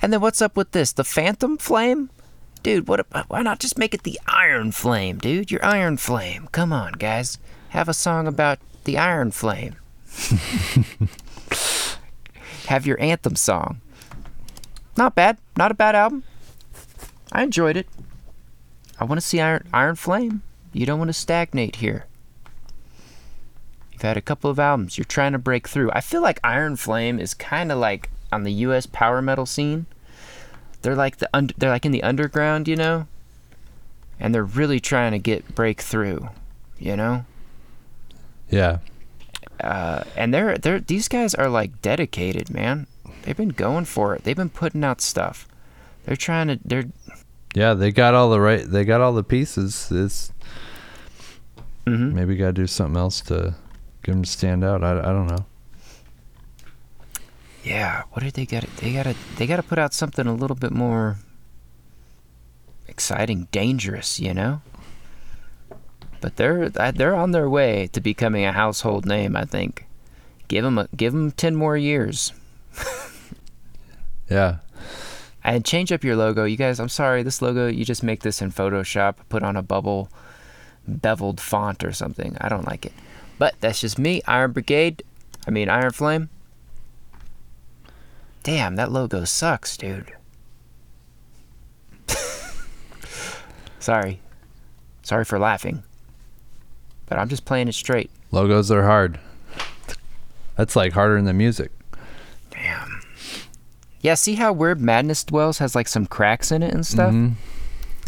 [0.03, 0.93] And then what's up with this?
[0.93, 2.11] The Phantom Flame?
[2.63, 3.05] Dude, what?
[3.29, 5.51] Why not just make it the Iron Flame, dude?
[5.51, 6.49] Your Iron Flame.
[6.53, 7.39] Come on, guys.
[7.71, 9.75] Have a song about the Iron Flame.
[12.67, 13.81] Have your anthem song.
[14.97, 15.39] Not bad.
[15.57, 16.25] Not a bad album.
[17.33, 17.89] I enjoyed it.
[18.99, 20.43] I want to see Iron Iron Flame.
[20.73, 22.07] You don't want to stagnate here.
[23.93, 24.99] You've had a couple of albums.
[24.99, 25.91] You're trying to break through.
[25.93, 28.87] I feel like Iron Flame is kind of like on the U.S.
[28.87, 29.87] power metal scene.
[30.83, 33.07] They're like the they're like in the underground, you know,
[34.21, 36.29] and they're really trying to get break through,
[36.79, 37.25] you know.
[38.51, 38.79] Yeah.
[39.65, 42.87] Uh, and they're they're these guys are like dedicated, man.
[43.23, 44.23] They've been going for it.
[44.25, 45.49] They've been putting out stuff.
[46.05, 46.59] They're trying to.
[46.62, 46.85] They're
[47.55, 48.65] Yeah, they got all the right.
[48.71, 49.89] They got all the pieces.
[49.91, 50.33] It's
[51.87, 52.12] Mhm.
[52.12, 53.55] maybe got to do something else to
[54.03, 54.85] get them to stand out.
[54.85, 55.47] I, I don't know.
[57.62, 58.03] yeah.
[58.12, 58.65] What did they get?
[58.77, 59.15] They gotta.
[59.37, 61.17] They gotta put out something a little bit more
[62.87, 64.21] exciting, dangerous.
[64.21, 64.61] You know.
[66.25, 69.37] But they're they're on their way to becoming a household name.
[69.37, 69.85] I think.
[70.49, 72.33] Give them a, give them ten more years.
[74.31, 74.57] Yeah,
[75.45, 76.81] And change up your logo, you guys.
[76.81, 80.09] I'm sorry, this logo you just make this in Photoshop, put on a bubble,
[80.89, 82.35] beveled font or something.
[82.41, 82.95] I don't like it,
[83.39, 84.22] but that's just me.
[84.27, 85.03] Iron Brigade,
[85.47, 86.31] I mean Iron Flame.
[88.45, 90.14] Damn, that logo sucks, dude.
[93.79, 94.22] sorry,
[95.03, 95.83] sorry for laughing,
[97.07, 98.11] but I'm just playing it straight.
[98.31, 99.19] logos are hard.
[100.57, 101.71] That's like harder than the music.
[102.51, 103.01] Damn.
[104.01, 107.13] Yeah, see how Where Madness Dwells has like some cracks in it and stuff?
[107.13, 107.35] Mhm.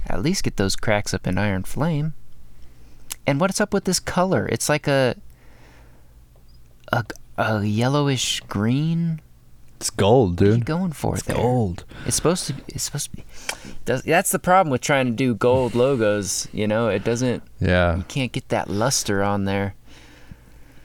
[0.07, 2.14] At least get those cracks up in Iron Flame.
[3.26, 4.47] And what's up with this color?
[4.47, 5.16] It's like a
[6.92, 7.05] a,
[7.36, 9.20] a yellowish green.
[9.78, 10.64] It's gold, What are you dude.
[10.66, 11.36] going for It's there?
[11.36, 11.84] gold.
[12.06, 12.62] It's supposed to be.
[12.68, 13.24] It's supposed to be.
[13.84, 16.48] Does, that's the problem with trying to do gold logos.
[16.52, 17.42] You know, it doesn't.
[17.60, 19.74] Yeah, You can't get that luster on there.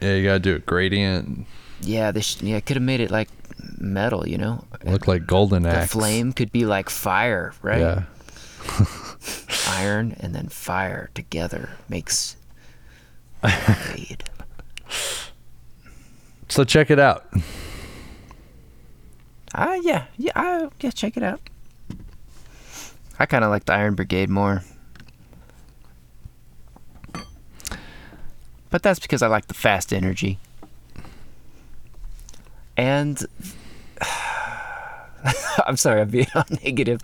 [0.00, 0.14] yeah.
[0.14, 1.46] You gotta do it gradient.
[1.80, 3.28] Yeah, they sh- yeah could have made it like
[3.78, 4.28] metal.
[4.28, 7.80] You know, Look like golden the flame could be like fire, right?
[7.80, 8.02] Yeah.
[9.68, 12.36] iron and then fire together makes
[13.40, 14.22] blade.
[16.48, 17.26] So check it out.
[19.54, 20.90] Ah, yeah, yeah, I, yeah.
[20.90, 21.40] Check it out.
[23.18, 24.62] I kind of like the Iron Brigade more,
[28.70, 30.38] but that's because I like the fast energy.
[32.76, 33.22] And
[35.66, 37.00] I'm sorry, I'm being all negative.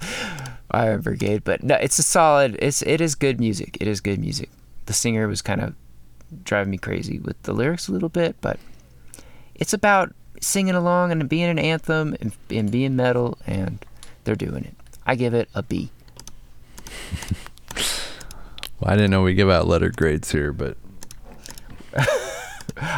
[0.70, 2.58] Iron Brigade, but no, it's a solid.
[2.60, 3.78] It's it is good music.
[3.80, 4.50] It is good music.
[4.86, 5.74] The singer was kind of
[6.44, 8.58] driving me crazy with the lyrics a little bit, but
[9.54, 13.84] it's about singing along and being an anthem and, and being metal, and
[14.24, 14.74] they're doing it.
[15.06, 15.90] I give it a B.
[18.80, 20.76] Well, I didn't know we give out letter grades here, but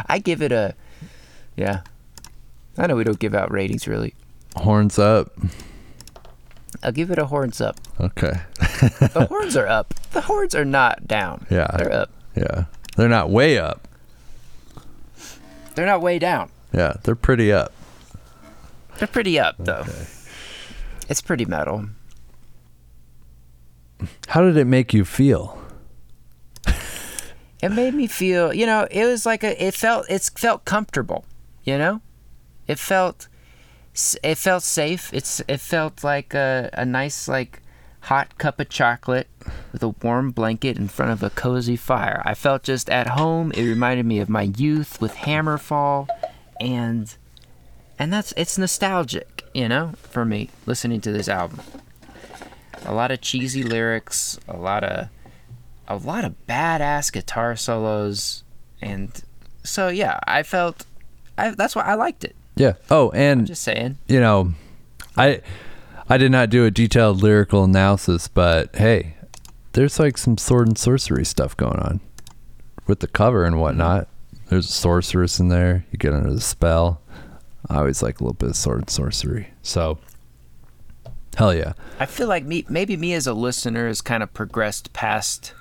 [0.07, 0.75] I give it a
[1.55, 1.81] yeah.
[2.77, 4.13] I know we don't give out ratings really.
[4.57, 5.31] horns up.
[6.83, 7.79] I'll give it a horns up.
[7.99, 8.41] Okay.
[8.59, 9.93] The horns are up.
[10.11, 11.45] The horns are not down.
[11.49, 11.67] Yeah.
[11.77, 12.11] They're up.
[12.35, 12.65] Yeah.
[12.95, 13.87] They're not way up.
[15.75, 16.49] They're not way down.
[16.73, 17.73] Yeah, they're pretty up.
[18.97, 19.85] They're pretty up though.
[21.09, 21.87] It's pretty metal.
[24.27, 25.57] How did it make you feel?
[27.61, 31.23] it made me feel you know it was like a it felt it's felt comfortable
[31.63, 32.01] you know
[32.67, 33.27] it felt
[34.23, 37.61] it felt safe it's it felt like a, a nice like
[38.01, 39.27] hot cup of chocolate
[39.71, 43.51] with a warm blanket in front of a cozy fire i felt just at home
[43.51, 46.07] it reminded me of my youth with hammerfall
[46.61, 47.15] and
[47.99, 51.59] and that's it's nostalgic you know for me listening to this album
[52.85, 55.09] a lot of cheesy lyrics a lot of
[55.87, 58.43] a lot of badass guitar solos
[58.81, 59.23] and
[59.63, 60.85] so yeah i felt
[61.37, 62.73] I, that's why i liked it Yeah.
[62.89, 64.53] Oh, and just saying you know,
[65.17, 65.41] I
[66.09, 69.15] I did not do a detailed lyrical analysis, but hey,
[69.73, 72.01] there's like some sword and sorcery stuff going on
[72.87, 74.07] with the cover and whatnot.
[74.51, 75.85] There's a sorceress in there.
[75.91, 77.01] You get under the spell.
[77.69, 79.47] I always like a little bit of sword and sorcery.
[79.61, 79.97] So,
[81.37, 81.71] hell yeah.
[81.97, 85.53] i feel like me maybe me as a listener has kind of progressed past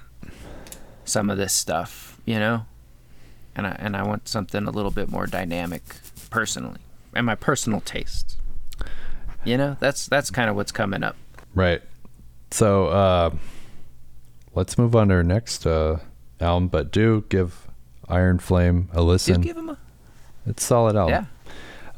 [1.05, 2.67] some of this stuff you know
[3.55, 5.83] and i and i want something a little bit more dynamic
[6.29, 6.81] personally
[7.15, 8.37] and my personal tastes
[9.45, 11.15] you know that's that's kind of what's coming up
[11.55, 11.83] Right.
[12.51, 13.31] So, uh,
[14.55, 15.99] let's move on to our next uh,
[16.41, 17.69] album, but do give
[18.11, 19.41] Iron Flame a Just listen.
[19.43, 19.79] give them a
[20.47, 21.27] it's a solid album.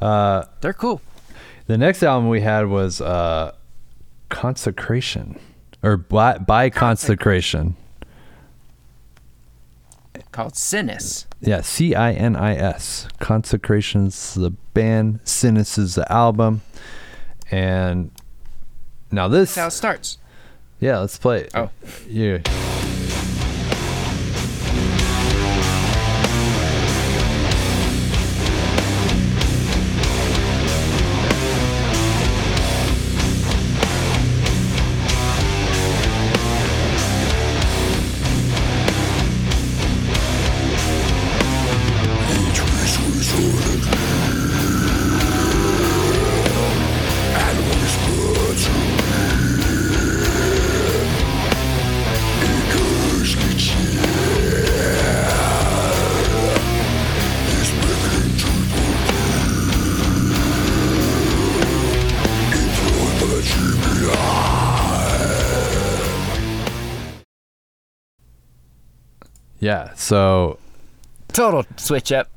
[0.01, 1.01] yeah Uh, they're cool
[1.67, 3.53] The next album we had was uh,
[4.29, 5.39] Consecration,
[5.81, 7.75] or by, by Consecration.
[10.31, 11.25] called Cinis.
[11.39, 13.07] Yeah, C I N I S.
[13.19, 16.61] Consecration's the band, Cinis is the album,
[17.51, 18.09] and
[19.11, 19.53] now this.
[19.55, 20.17] That's how it starts.
[20.79, 21.51] Yeah, let's play it.
[21.53, 21.69] Oh.
[22.09, 22.39] yeah.
[69.63, 69.93] Yeah.
[69.95, 70.59] So
[71.29, 72.29] Total switch up.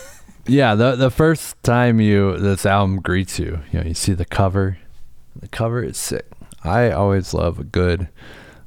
[0.46, 4.24] yeah, the the first time you this album greets you, you know, you see the
[4.24, 4.78] cover.
[5.36, 6.26] The cover is sick.
[6.64, 8.08] I always love a good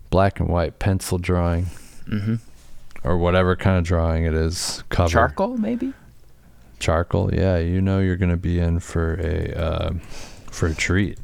[0.09, 1.67] black and white pencil drawing.
[2.07, 2.39] Mhm.
[3.03, 4.83] Or whatever kind of drawing it is.
[4.89, 5.09] Cover.
[5.09, 5.93] Charcoal, maybe.
[6.79, 9.93] charcoal yeah you know you're gonna be in for a uh,
[10.51, 11.17] for a treat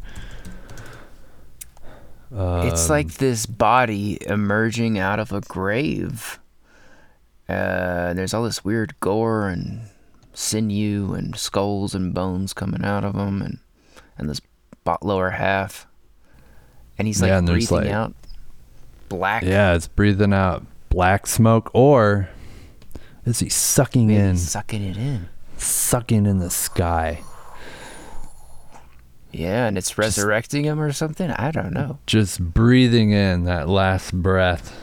[2.32, 6.40] it's Um, like this body emerging out of a grave.
[7.50, 9.82] Uh, there's all this weird gore and
[10.34, 13.58] sinew and skulls and bones coming out of him, and
[14.18, 14.40] and this
[14.84, 15.88] bot lower half,
[16.98, 18.14] and he's like Yeah, and breathing like- out
[19.10, 19.42] black.
[19.44, 22.30] yeah it's breathing out black smoke or
[23.26, 25.28] is he sucking maybe in sucking it in.
[25.58, 27.20] sucking in the sky
[29.32, 31.30] Yeah, and it's resurrecting him or something.
[31.32, 32.00] I don't know.
[32.08, 34.76] just breathing in that last breath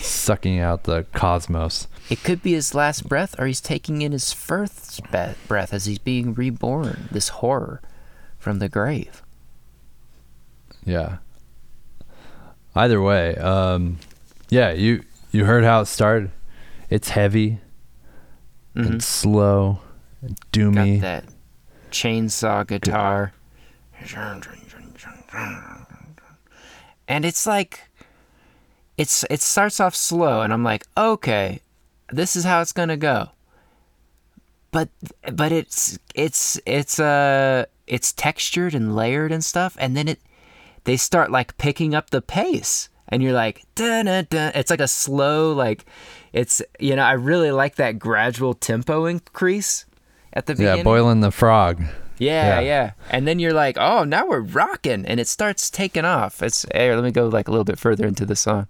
[0.00, 4.32] sucking out the cosmos It could be his last breath, or he's taking in his
[4.32, 5.00] first
[5.48, 7.08] breath as he's being reborn.
[7.12, 7.80] This horror
[8.38, 9.22] from the grave.
[10.84, 11.18] yeah
[12.74, 13.98] either way um
[14.48, 15.02] yeah you
[15.32, 16.30] you heard how it started
[16.88, 17.58] it's heavy
[18.76, 18.86] Mhm.
[18.86, 19.80] and slow
[20.22, 21.24] and Got doomy that
[21.90, 23.32] chainsaw guitar.
[27.08, 27.80] And it's like
[29.00, 31.60] it's it starts off slow and I'm like, "Okay,
[32.10, 33.30] this is how it's going to go."
[34.72, 34.90] But
[35.32, 40.20] but it's it's it's uh it's textured and layered and stuff and then it
[40.84, 44.52] they start like picking up the pace and you're like dun, dun, dun.
[44.54, 45.84] it's like a slow like
[46.32, 49.86] it's you know i really like that gradual tempo increase
[50.32, 51.82] at the beginning yeah boiling the frog
[52.20, 52.60] yeah, Yeah.
[52.60, 52.92] yeah.
[53.10, 56.42] And then you're like, oh, now we're rocking, and it starts taking off.
[56.42, 56.94] It's here.
[56.94, 58.68] Let me go like a little bit further into the song.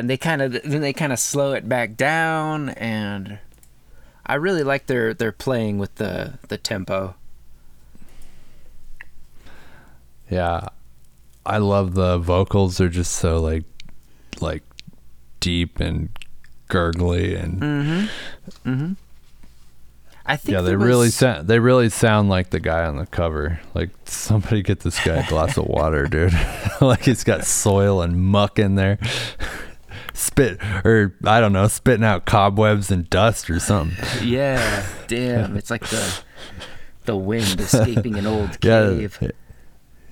[0.00, 3.38] And they kind of then they kind of slow it back down, and
[4.26, 7.14] I really like their their playing with the the tempo.
[10.28, 10.68] Yeah.
[11.44, 12.78] I love the vocals.
[12.78, 13.64] They're just so like
[14.40, 14.62] like
[15.40, 16.10] deep and
[16.68, 18.70] gurgly and mm-hmm.
[18.70, 18.92] Mm-hmm.
[20.24, 23.06] I think yeah, they there really sound they really sound like the guy on the
[23.06, 23.60] cover.
[23.74, 26.34] Like somebody get this guy a glass of water, dude.
[26.80, 28.98] like he's got soil and muck in there.
[30.12, 34.26] Spit or I don't know, spitting out cobwebs and dust or something.
[34.28, 36.20] Yeah, damn, it's like the
[37.04, 39.18] the wind escaping an old cave.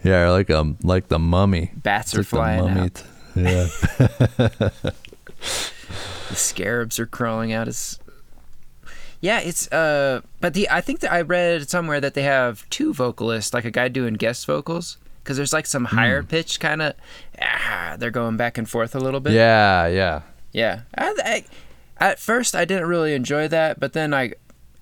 [0.05, 1.73] Yeah, or like um like the mummy.
[1.75, 3.05] Bats It's are like the flying mummy out.
[3.35, 4.89] yeah.
[6.29, 7.99] the scarabs are crawling out as
[9.21, 12.93] yeah it's uh but the i think that i read somewhere that they have two
[12.93, 14.97] vocalists like a guy doing guest vocals
[15.29, 16.95] because there's like some higher pitch kind of
[17.43, 20.23] ah, they're going back and forth a little bit yeah, yeah.
[20.53, 21.45] yeah I,
[21.99, 24.33] I, at first i didn't really enjoy that but then i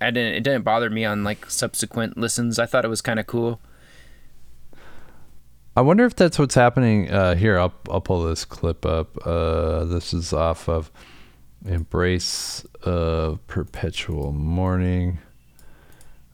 [0.00, 3.18] i didn't it didn't bother me on like subsequent listens i thought it was kind
[3.18, 3.60] of cool
[5.78, 7.58] I wonder if that's what's happening uh, here.
[7.58, 9.14] I'll I'll pull this clip up.
[9.26, 10.90] Uh, this is off of
[11.66, 15.18] Embrace of Perpetual Mourning.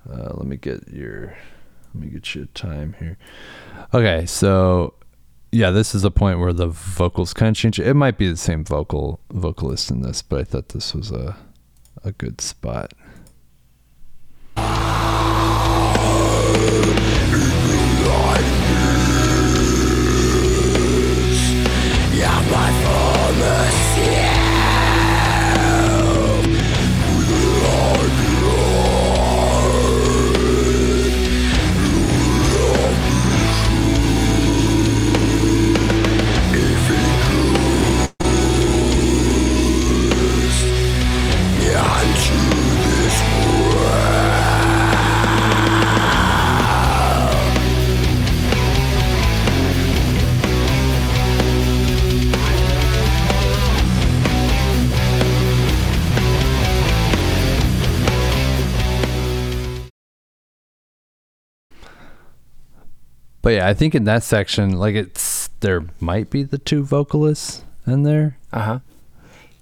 [0.09, 1.37] Uh, let me get your
[1.95, 3.19] let me get you a time here.
[3.93, 4.95] Okay, so
[5.51, 7.79] yeah, this is a point where the vocals kind of change.
[7.79, 11.37] It might be the same vocal vocalist in this, but I thought this was a
[12.05, 12.95] a good spot.
[63.43, 67.65] But yeah, I think in that section, like it's there might be the two vocalists
[67.87, 68.37] in there.
[68.53, 68.79] uh-huh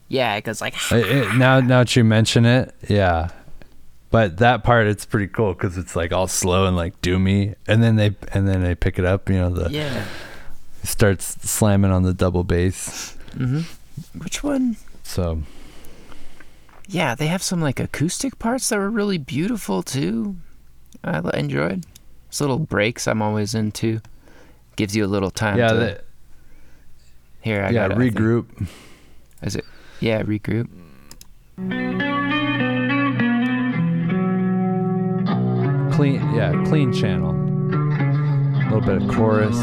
[0.08, 3.28] yeah it goes like It- it- now, now that you mention it, yeah,
[4.10, 7.82] but that part it's pretty cool because it's like all slow and like doomy, and
[7.82, 9.28] then they and then they pick it up.
[9.30, 10.04] You know, the Yeah.
[10.82, 13.16] starts slamming on the double bass.
[13.36, 13.60] Mm-hmm.
[14.22, 14.76] Which one?
[15.04, 15.42] So
[16.88, 20.36] Yeah, they have some like acoustic parts that were really beautiful too.
[21.04, 21.86] I enjoyed.
[22.30, 24.00] Those little breaks I'm always into.
[24.76, 26.00] Gives you a little time yeah, to
[27.42, 27.62] here.
[27.64, 28.68] I yeah, got regroup.
[29.42, 29.64] Is it?
[29.98, 30.68] Yeah, regroup.
[35.92, 37.32] Clean, yeah, clean channel.
[37.32, 39.58] A little bit of chorus.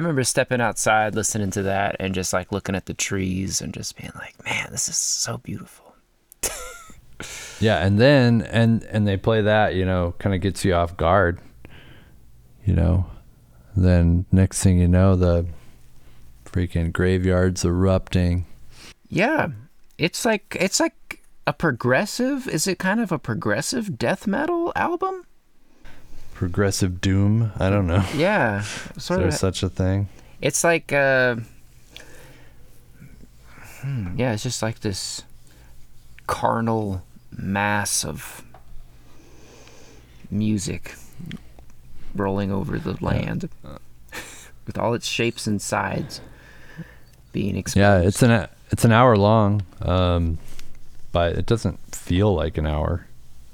[0.00, 3.96] Remember stepping outside, listening to that, and just like looking at the trees and just
[3.96, 5.94] being like, "Man, this is so beautiful."
[7.60, 10.96] Yeah, and then and and they play that, you know, kind of gets you off
[10.96, 11.40] guard.
[12.64, 13.06] You know,
[13.76, 15.46] then next thing you know, the
[16.46, 18.46] freaking graveyard's erupting.
[19.08, 19.48] Yeah,
[19.98, 22.48] it's like it's like a progressive.
[22.48, 25.26] Is it kind of a progressive death metal album?
[26.40, 27.52] Progressive doom.
[27.58, 28.02] I don't know.
[28.16, 28.60] Yeah,
[28.96, 29.34] Is sort there of.
[29.34, 30.08] such a thing?
[30.40, 31.36] It's like uh,
[33.82, 35.22] hmm, yeah, it's just like this
[36.26, 38.42] carnal mass of
[40.30, 40.94] music
[42.14, 43.50] rolling over the land
[44.66, 46.22] with all its shapes and sides
[47.32, 47.82] being exposed.
[47.82, 50.38] Yeah, it's an it's an hour long, um,
[51.12, 53.06] but it doesn't feel like an hour.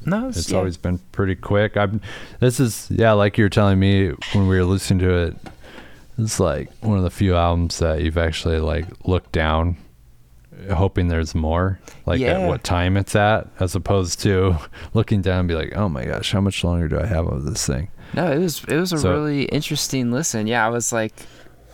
[0.07, 0.57] No, It's yeah.
[0.59, 1.77] always been pretty quick.
[1.77, 2.01] I'm.
[2.41, 5.37] This is yeah, like you were telling me when we were listening to it.
[6.19, 9.77] It's like one of the few albums that you've actually like looked down,
[10.73, 11.78] hoping there's more.
[12.07, 12.39] Like Yeah.
[12.41, 14.57] at what time it's at, as opposed to
[14.95, 17.45] looking down and be like, oh my gosh, how much longer do I have of
[17.45, 17.89] this thing?
[18.15, 20.47] No, it was it was a So- really interesting listen.
[20.47, 21.12] Yeah, I was like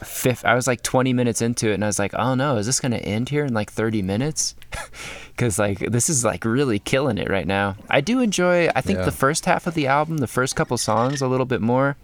[0.02, 2.66] fifth I was like 20 minutes into it and I was like, "Oh no, is
[2.66, 4.54] this going to end here in like 30 minutes?"
[5.36, 7.76] Cuz like this is like really killing it right now.
[7.90, 9.04] I do enjoy I think Yeah.
[9.04, 11.96] the first half of the album, the first couple songs a little bit more.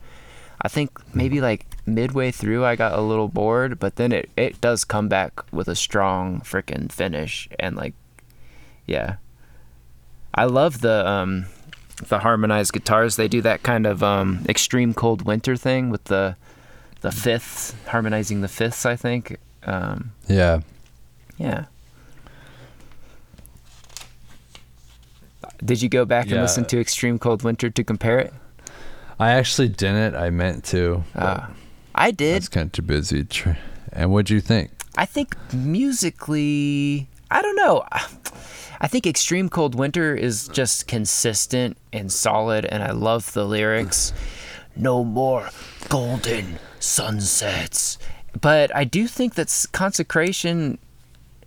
[0.61, 4.61] I think maybe like midway through I got a little bored, but then it it
[4.61, 7.95] does come back with a strong freaking finish and like
[8.87, 9.17] yeah.
[10.35, 11.47] I love the um
[12.07, 13.17] the harmonized guitars.
[13.17, 16.37] They do that kind of um, extreme cold winter thing with the
[17.01, 18.87] the fifths, harmonizing the fifths.
[18.87, 19.37] I think.
[19.65, 20.61] Um, Yeah,
[21.37, 21.67] yeah.
[25.65, 28.33] Did you go back and listen to Extreme Cold Winter to compare it?
[29.19, 30.15] I actually didn't.
[30.15, 31.03] I meant to.
[31.15, 31.47] Uh,
[31.95, 32.37] I I did.
[32.37, 33.27] It's kind of too busy.
[33.93, 34.71] And what'd you think?
[34.97, 37.85] I think musically, I don't know.
[38.81, 44.13] I think Extreme Cold Winter is just consistent and solid, and I love the lyrics.
[44.77, 45.51] No more
[45.89, 47.99] golden sunsets.
[48.41, 50.79] But I do think that's Consecration.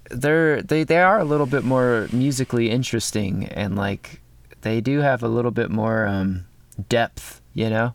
[0.09, 4.21] They're they they are a little bit more musically interesting, and like
[4.61, 6.45] they do have a little bit more um,
[6.89, 7.93] depth, you know,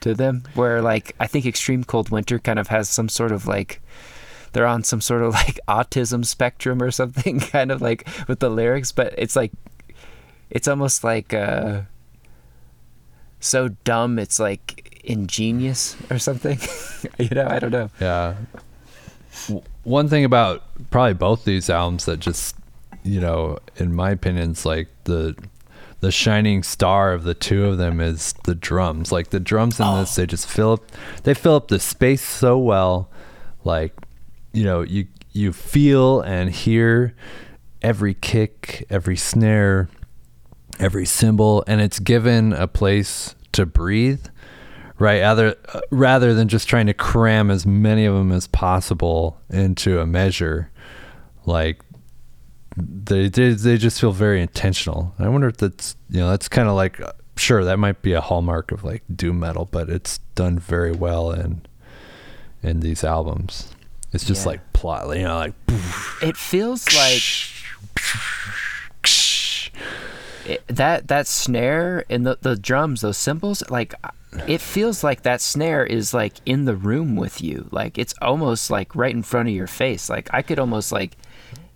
[0.00, 0.42] to them.
[0.54, 3.80] Where like I think Extreme Cold Winter kind of has some sort of like
[4.52, 8.50] they're on some sort of like autism spectrum or something kind of like with the
[8.50, 9.52] lyrics but it's like
[10.50, 11.82] it's almost like uh
[13.40, 16.58] so dumb it's like ingenious or something
[17.18, 18.34] you know i don't know Yeah.
[19.84, 22.56] One thing about probably both these albums that just,
[23.04, 25.36] you know, in my opinion, is like the
[26.00, 29.12] the shining star of the two of them is the drums.
[29.12, 30.82] Like the drums in this, they just fill up.
[31.22, 33.10] They fill up the space so well.
[33.64, 33.92] Like,
[34.52, 37.14] you know, you you feel and hear
[37.80, 39.88] every kick, every snare,
[40.80, 44.26] every cymbal, and it's given a place to breathe
[44.98, 49.38] right rather uh, rather than just trying to cram as many of them as possible
[49.50, 50.70] into a measure
[51.46, 51.80] like
[52.76, 56.68] they they, they just feel very intentional i wonder if that's you know that's kind
[56.68, 60.18] of like uh, sure that might be a hallmark of like doom metal but it's
[60.34, 61.62] done very well in
[62.62, 63.72] in these albums
[64.12, 64.52] it's just Yeah.
[64.52, 65.54] like plot you know like
[66.22, 67.22] it feels like
[70.44, 73.94] it, that that snare and the the drums those cymbals like
[74.46, 78.70] it feels like that snare is like in the room with you like it's almost
[78.70, 81.16] like right in front of your face like i could almost like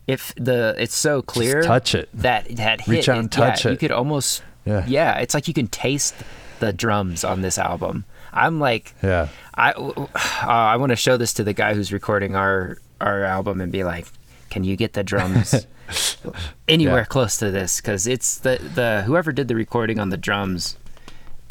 [0.06, 2.08] if the it's so clear touch it.
[2.12, 4.84] that that hit Reach out and it- yeah, touch you could almost Yeah.
[4.86, 6.14] yeah it's like you can taste
[6.60, 10.06] the drums on this album i'm like yeah I uh,
[10.46, 13.84] I want to show this to the guy who's recording our our album and be
[13.84, 14.06] like,
[14.48, 15.66] can you get the drums
[16.68, 17.04] anywhere Yeah.
[17.04, 17.80] close to this?
[17.80, 20.76] Because it's the the whoever did the recording on the drums,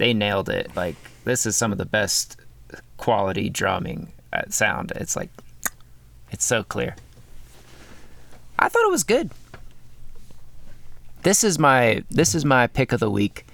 [0.01, 0.75] they nailed it.
[0.75, 0.95] Like
[1.25, 2.35] this is some of the best
[2.97, 4.91] quality drumming uh, sound.
[4.95, 5.29] It's like
[6.31, 6.95] it's so clear.
[8.57, 9.29] I thought it was good.
[11.21, 13.45] This is my this is my pick of the week.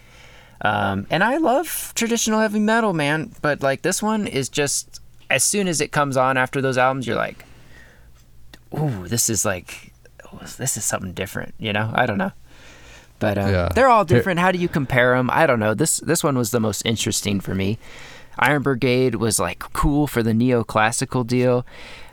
[0.61, 3.33] Um, and I love traditional heavy metal, man.
[3.41, 7.05] But like this one is just as soon as it comes on after those albums,
[7.05, 7.43] you're like,
[8.73, 9.91] ooh, this is like,
[10.57, 11.55] this is something different.
[11.59, 12.31] You know, I don't know.
[13.19, 13.69] But uh, Yeah.
[13.73, 14.39] they're all different.
[14.39, 15.29] How do you compare them?
[15.31, 15.73] I don't know.
[15.73, 17.77] This this one was the most interesting for me.
[18.39, 21.65] Iron Brigade was like cool for the neoclassical deal.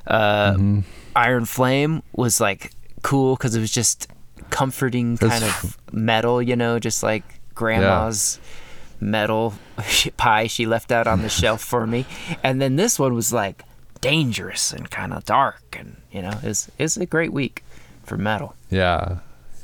[0.06, 0.80] Uh, Mm-hmm.
[1.16, 2.72] Iron Flame was like
[3.02, 4.08] cool because it was just
[4.50, 7.22] comforting That's kind of metal, you know, just like
[7.54, 8.38] grandma's
[9.00, 9.54] metal
[10.16, 12.06] pie she left out on the shelf for me.
[12.42, 13.62] And then this one was like
[14.00, 17.62] dangerous and kind of dark, and you know, it's it's a great week
[18.02, 18.54] for metal.
[18.70, 19.18] Yeah.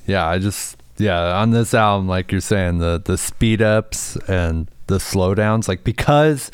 [0.06, 4.70] Yeah, I just yeah, on this album like you're saying the the speed ups and
[4.86, 6.50] the slowdowns like because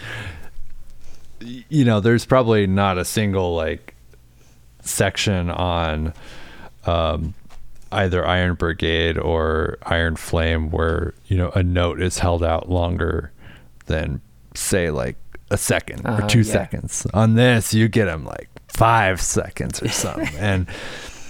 [1.41, 3.95] you know, there's probably not a single like
[4.81, 6.13] section on
[6.87, 7.35] um
[7.93, 13.33] either Iron Brigade or Iron Flame where, you know, a note is held out longer
[13.87, 14.21] than
[14.55, 15.17] say like
[15.51, 16.45] a 2nd Uh-huh, or 2 yeah.
[16.45, 17.07] seconds.
[17.15, 20.35] On this you get them like 5 seconds or something.
[20.39, 20.67] and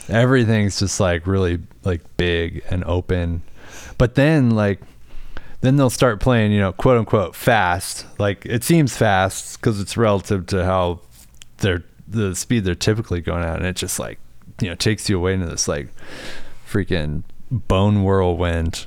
[0.09, 3.43] everything's just like really like big and open.
[3.99, 4.81] But then like
[5.61, 8.07] then they'll start playing you know quote unquote fast.
[8.19, 11.01] Like it seems fast because it's relative to how
[11.59, 14.19] they're the speed they're typically going at and it just like
[14.61, 15.89] you know takes you away into this like
[16.70, 18.87] freaking bone whirlwind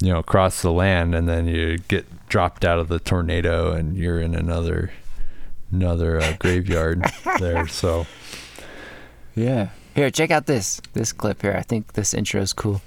[0.00, 3.96] you know across the land and then you get dropped out of the tornado and
[3.96, 4.92] you're in another
[5.72, 7.04] another uh, graveyard
[7.40, 7.66] there.
[7.66, 8.06] So
[9.34, 9.70] Yeah.
[9.94, 11.54] Here, check out this this clip here.
[11.54, 12.80] I think this intro is cool.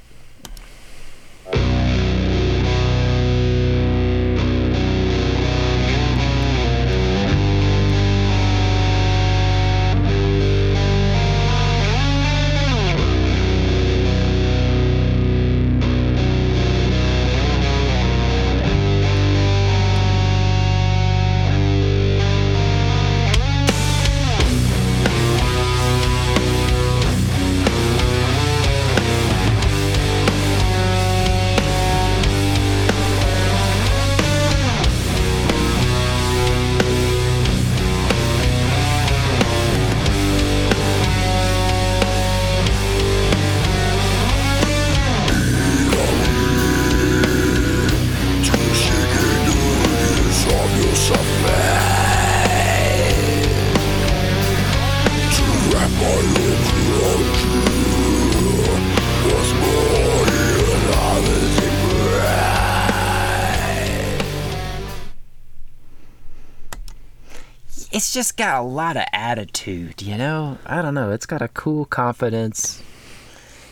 [68.16, 70.58] Just got a lot of attitude, you know?
[70.66, 71.12] I don't know.
[71.12, 72.82] It's got a cool confidence.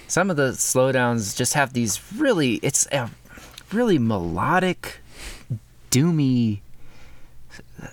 [0.08, 3.10] Some of the slowdowns just have these really, it's a
[3.72, 5.00] really melodic,
[5.90, 6.60] doomy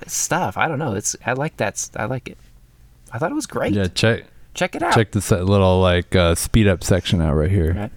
[0.09, 0.56] stuff.
[0.59, 0.94] I don't know.
[0.94, 1.89] It's, I like that.
[1.97, 2.36] I like it.
[3.12, 3.72] I thought it was great.
[3.72, 4.93] yeah check Check it out.
[4.93, 7.72] check this little like uh, speed up section out right here.
[7.74, 7.93] Right.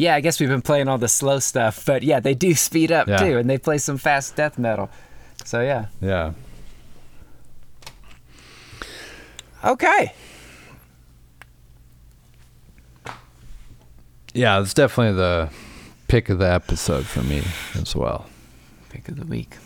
[0.00, 2.90] Yeah, I guess we've been playing all the slow stuff, but yeah, they do speed
[2.90, 3.18] up Yeah.
[3.18, 4.88] too, and they play some fast death metal.
[5.44, 5.86] So yeah.
[6.00, 6.32] Yeah.
[9.62, 10.14] Okay.
[14.32, 15.50] Yeah, it's definitely the
[16.08, 17.42] pick of the episode for me
[17.74, 18.26] as well.
[18.88, 19.56] Pick of the week.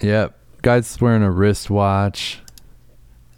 [0.00, 0.36] Yep.
[0.62, 2.40] Guy's wearing a wristwatch.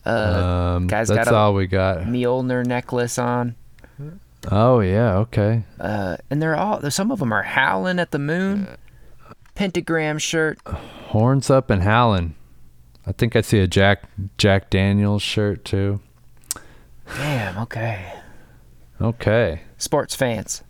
[0.05, 1.99] Uh, Um, guy's that's got a- all we got.
[2.03, 3.55] Mjolnir necklace on.
[4.51, 5.65] Oh yeah, okay.
[5.81, 6.89] Uh, and they're all.
[6.91, 8.69] Some of them are howling at the moon.
[9.57, 10.59] Pentagram shirt.
[10.67, 12.37] Horns up and howling.
[13.05, 14.05] I think I see a Jack
[14.39, 16.01] Jack Daniels shirt too.
[17.17, 17.59] Damn.
[17.59, 18.13] Okay.
[19.01, 19.63] Okay.
[19.79, 20.63] Sports fans.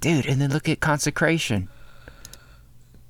[0.00, 1.68] Dude, and then look at consecration.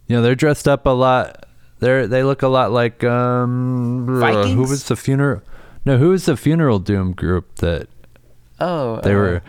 [0.06, 1.46] You know, they're dressed up a lot.
[1.78, 5.40] They're they look a lot like um uh, who was the funeral
[5.86, 7.88] No, who was the funeral doom group that
[8.58, 9.42] Oh, they uh, were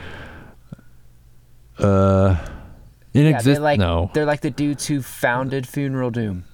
[1.80, 2.38] uh
[3.14, 4.12] in Yeah, exist they're like no.
[4.14, 6.46] they're like the dudes who founded Funeral Doom.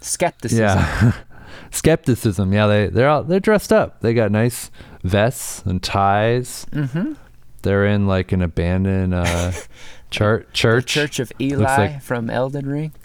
[0.00, 0.64] Skepticism.
[0.66, 1.12] Yeah.
[1.70, 2.52] Skepticism.
[2.52, 4.00] Yeah, they they're all they're dressed up.
[4.00, 4.70] They got nice
[5.02, 6.66] vests and ties.
[6.72, 7.14] Mm-hmm.
[7.62, 9.52] They're in like an abandoned uh
[10.10, 10.86] church church.
[10.86, 12.92] Church of Elleh like- from Elden Ring.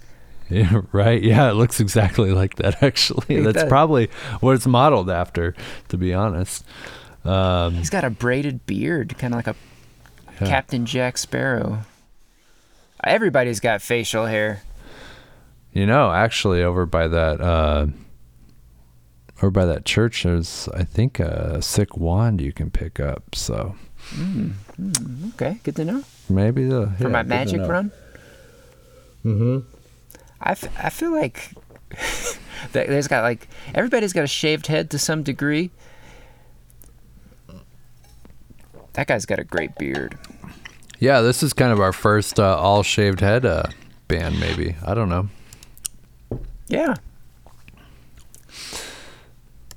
[0.48, 1.24] Yeah, right.
[1.24, 3.42] Yeah, it looks exactly like that actually.
[3.42, 3.68] That's does.
[3.70, 4.10] probably
[4.42, 5.56] what it's modeled after,
[5.88, 6.64] to be honest.
[7.24, 9.56] Um He's got a braided beard, kind of like a
[10.40, 10.48] Yeah.
[10.48, 11.80] Captain Jack Sparrow.
[13.04, 14.62] Everybody's got facial hair.
[15.74, 17.88] You know, actually, over by that, uh,
[19.38, 23.36] over by that church, there's I think a sick wand you can pick up.
[23.36, 23.76] So
[25.34, 26.03] Okay, good to know.
[26.30, 27.91] maybe the For my magic run.
[29.26, 29.60] Mm-hmm.
[30.41, 31.49] I, f- I feel like
[32.72, 35.72] there's got like everybody's got a shaved head to some degree.
[38.94, 40.18] That guy's got a great beard.
[40.99, 43.64] Yeah, this is kind of our first uh, all shaved head uh,
[44.07, 44.40] band.
[44.40, 45.30] Maybe I don't know.
[46.68, 46.95] Yeah.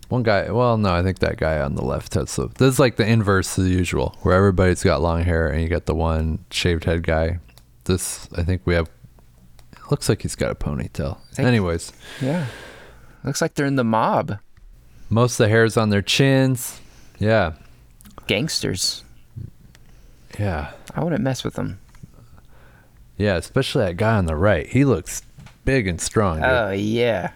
[0.09, 0.51] One guy.
[0.51, 2.49] Well, no, I think that guy on the left has the.
[2.49, 5.69] This is like the inverse of the usual, where everybody's got long hair and you
[5.69, 7.41] got the one shaved head guy.
[7.85, 8.89] This, I think we have.
[9.91, 11.19] Looks like he's got a ponytail.
[11.33, 12.47] Think- Anyways, Yeah.
[13.25, 14.39] Looks like they're in the mob.
[15.11, 16.81] most of the hair's on their chins.
[17.19, 17.53] Yeah,
[18.27, 19.03] Gangsters.
[20.39, 20.73] yeah.
[20.95, 21.79] I wouldn't mess with them.
[23.17, 24.67] Yeah, especially that guy on the right.
[24.69, 25.23] He looks
[25.65, 26.37] big and strong.
[26.37, 26.45] Dude.
[26.45, 27.33] Oh yeah.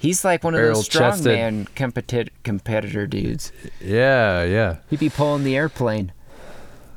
[0.00, 1.26] He's like one of those Barrel-chested.
[1.38, 3.50] strongman competi- competitor dudes.
[3.80, 6.12] yeah, yeah, He'd be pulling the airplane.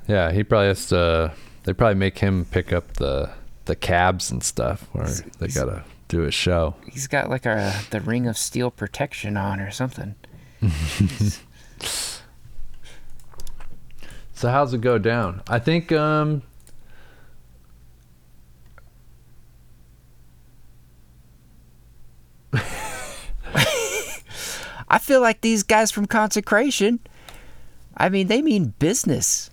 [0.08, 0.32] yeah.
[0.32, 1.34] He probably has to.
[1.64, 3.32] They probably make him pick up the
[3.66, 5.08] the cabs and stuff, where
[5.40, 6.76] they gotta do a show.
[6.92, 10.16] He's got like a the ring of steel protection on or something.
[14.34, 15.44] So how's it go down?
[15.48, 16.42] I think um
[24.92, 27.00] I feel like these guys from Consecration,
[27.96, 29.50] I mean, they mean business.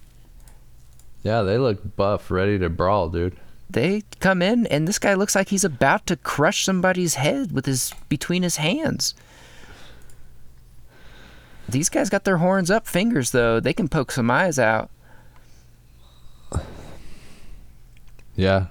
[1.22, 3.36] yeah, they look buff, ready to brawl, dude.
[3.70, 7.66] They come in and this guy looks like he's about to crush somebody's head with
[7.66, 9.14] his between his hands.
[11.68, 13.60] These guys got their horns up fingers though.
[13.60, 14.90] They can poke some eyes out.
[18.34, 18.66] Yeah.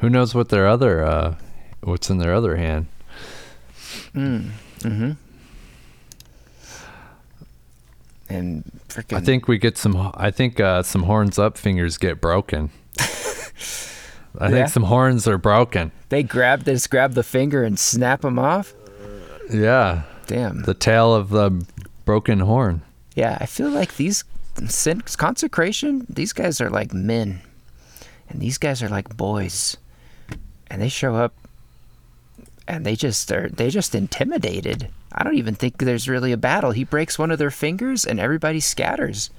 [0.00, 1.36] Who knows what their other uh
[1.80, 2.86] what's in their other hand?
[8.32, 12.20] And freaking I think we get some I think uh some horns up fingers get
[12.20, 12.70] broken.
[14.38, 14.50] I Yeah?
[14.50, 15.92] think some horns are broken.
[16.08, 18.74] they grab this grab the finger and snap them off.
[19.50, 20.02] Yeah.
[20.26, 20.62] Damn.
[20.62, 21.64] The tail of the
[22.04, 22.82] broken horn.
[23.14, 24.24] Yeah, I feel like these
[24.68, 26.06] sin- consecration.
[26.08, 27.40] These guys are like men,
[28.30, 29.76] and these guys are like boys,
[30.68, 31.34] and they show up,
[32.66, 33.50] and they just are.
[33.50, 34.88] They just intimidated.
[35.14, 36.70] I don't even think there's really a battle.
[36.72, 39.30] He breaks one of their fingers, and everybody scatters.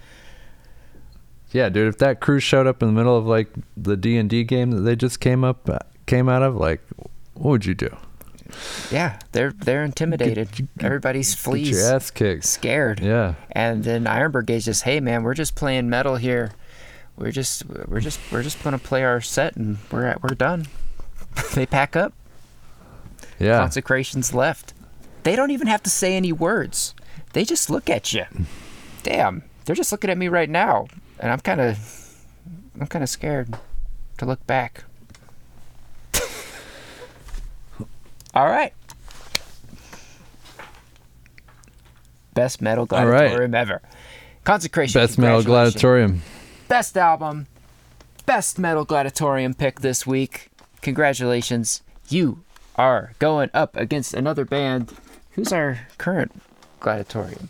[1.51, 1.87] Yeah, dude.
[1.87, 4.71] If that crew showed up in the middle of like the D and D game
[4.71, 6.81] that they just came up uh, came out of, like,
[7.33, 7.95] what would you do?
[8.91, 10.67] Yeah, they're they're intimidated.
[10.79, 12.45] Everybody's Get flees, your ass kicked.
[12.45, 12.99] scared.
[12.99, 13.35] Yeah.
[13.51, 16.51] And then Iron Brigade's just, hey man, we're just playing metal here.
[17.17, 20.67] We're just we're just we're just gonna play our set and we're at, we're done.
[21.53, 22.13] they pack up.
[23.39, 23.59] Yeah.
[23.59, 24.73] Consecration's left.
[25.23, 26.93] They don't even have to say any words.
[27.33, 28.25] They just look at you.
[29.03, 30.87] Damn, they're just looking at me right now,
[31.19, 31.77] and I'm kind of
[32.79, 33.57] I'm kind of scared
[34.17, 34.83] to look back.
[38.33, 38.73] All right.
[42.33, 43.19] Best metal All right.
[43.19, 43.81] gladiatorium ever.
[44.43, 44.99] Consecration.
[44.99, 46.21] Best metal gladiatorium.
[46.67, 47.47] Best album.
[48.25, 50.49] Best metal gladiatorium pick this week.
[50.81, 51.81] Congratulations.
[52.09, 52.43] You
[52.75, 54.93] are going up against another band.
[55.33, 56.31] Who's our current
[56.79, 57.49] gladiatorium?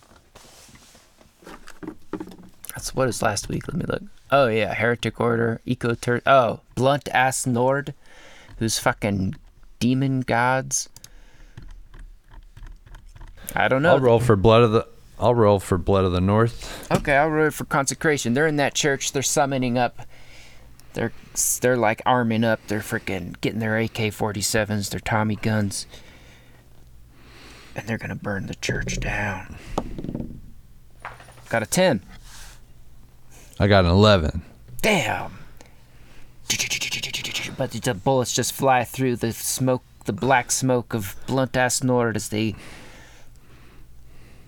[2.69, 3.67] That's what is last week.
[3.67, 4.03] Let me look.
[4.31, 7.93] Oh yeah, Heretic Order, Eco Tur Oh, Blunt Ass Nord,
[8.57, 9.35] who's fucking
[9.79, 10.89] demon gods.
[13.55, 13.91] I don't know.
[13.91, 14.87] I'll roll for blood of the.
[15.19, 16.91] I'll roll for blood of the north.
[16.91, 18.33] Okay, I'll roll for consecration.
[18.33, 19.11] They're in that church.
[19.11, 20.07] They're summoning up.
[20.93, 21.11] They're
[21.61, 22.59] they're like arming up.
[22.67, 25.85] They're freaking getting their AK-47s, their Tommy guns,
[27.75, 29.57] and they're gonna burn the church down.
[31.49, 32.01] Got a ten.
[33.59, 34.41] I got an eleven.
[34.81, 35.39] Damn.
[37.57, 42.15] But the bullets just fly through the smoke, the black smoke of blunt ass Nord
[42.15, 42.55] as they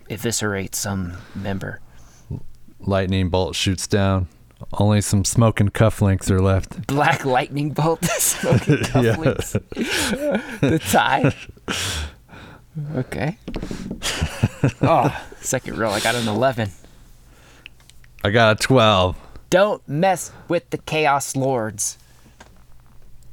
[0.10, 1.80] eviscerate some member.
[2.80, 4.27] Lightning bolt shoots down.
[4.73, 6.88] Only some smoking cufflinks are left.
[6.88, 9.52] Black lightning bolt, smoking cufflinks.
[10.61, 11.34] the tie.
[12.95, 13.38] Okay.
[14.81, 15.93] Oh, second roll.
[15.93, 16.72] I got an 11.
[18.23, 19.15] I got a twelve.
[19.52, 21.99] Don't mess with the Chaos Lords.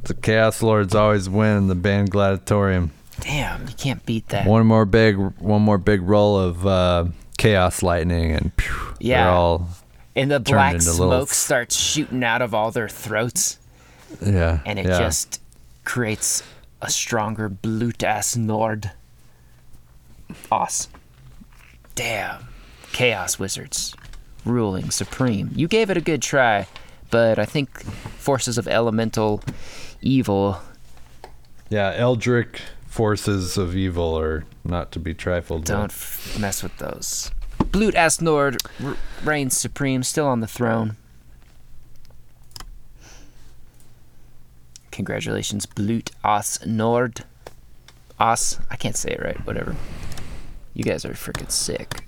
[0.02, 2.90] The Chaos Lords always win in the band gladiatorium.
[3.20, 4.46] Damn, you can't beat that.
[4.46, 7.06] One more big, one more big roll of uh,
[7.38, 9.24] chaos lightning, and phew, Yeah.
[9.24, 9.68] they're all
[10.14, 13.58] and the black smoke little- starts shooting out of all their throats,
[14.20, 14.98] yeah, and it yeah.
[14.98, 15.40] just
[15.84, 16.42] creates
[16.82, 18.90] a stronger blute ass Nord.
[20.50, 20.88] Os.
[21.94, 22.48] Damn.
[22.92, 23.94] Chaos Wizards.
[24.44, 25.50] Ruling supreme.
[25.54, 26.66] You gave it a good try,
[27.10, 29.42] but I think forces of elemental
[30.00, 30.58] evil
[31.72, 35.64] yeah, Eldritch forces of evil are not to be trifled.
[35.64, 35.92] Don't with.
[35.92, 37.30] f- mess with those.
[37.70, 38.94] Blute Ass Nord r-
[39.24, 40.96] reigns supreme, still on the throne.
[44.90, 47.24] Congratulations, Blute Ass Nord.
[48.20, 49.74] Os, I can't say it right, whatever.
[50.74, 52.06] You guys are freaking sick.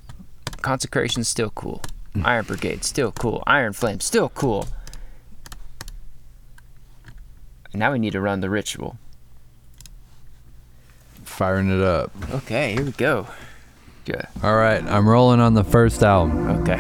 [0.63, 1.83] Consecration's still cool.
[2.25, 3.43] Iron Brigade, still cool.
[3.47, 4.69] Iron Flame, still cool.
[7.75, 8.97] Now we need to run the ritual.
[11.25, 12.13] Firing it up.
[12.33, 13.27] Okay, here we go.
[14.05, 14.27] Good.
[14.43, 16.49] All right, I'm rolling on the first album.
[16.63, 16.77] Okay.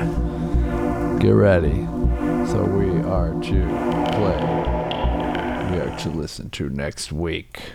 [1.20, 1.84] Get ready.
[2.46, 3.66] So we are to
[4.12, 4.38] play.
[5.72, 7.72] We are to listen to next week.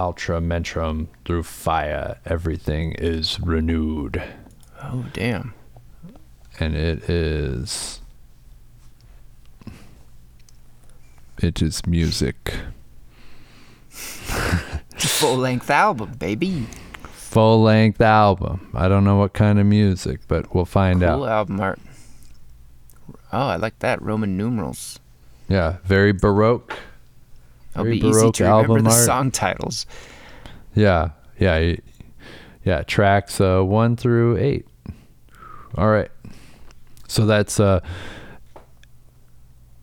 [0.00, 2.18] Atramentum through fire.
[2.24, 4.22] Everything is renewed.
[4.82, 5.52] Oh, damn.
[6.58, 8.00] and it is
[11.38, 12.54] it is music
[13.90, 16.66] Full length album, baby.
[17.02, 21.28] full length album i don't know what kind of music but we'll find Cool out
[21.28, 21.78] album art.
[23.32, 24.00] Oh, I like that.
[24.02, 24.98] Roman numerals.
[25.48, 26.78] yeah very baroque
[27.72, 29.04] It'll Very be easy to remember the art.
[29.06, 29.86] song titles.
[30.74, 31.74] yeah yeah
[32.64, 34.66] yeah tracks uh 1 through 8
[35.76, 36.10] all right
[37.08, 37.80] so that's uh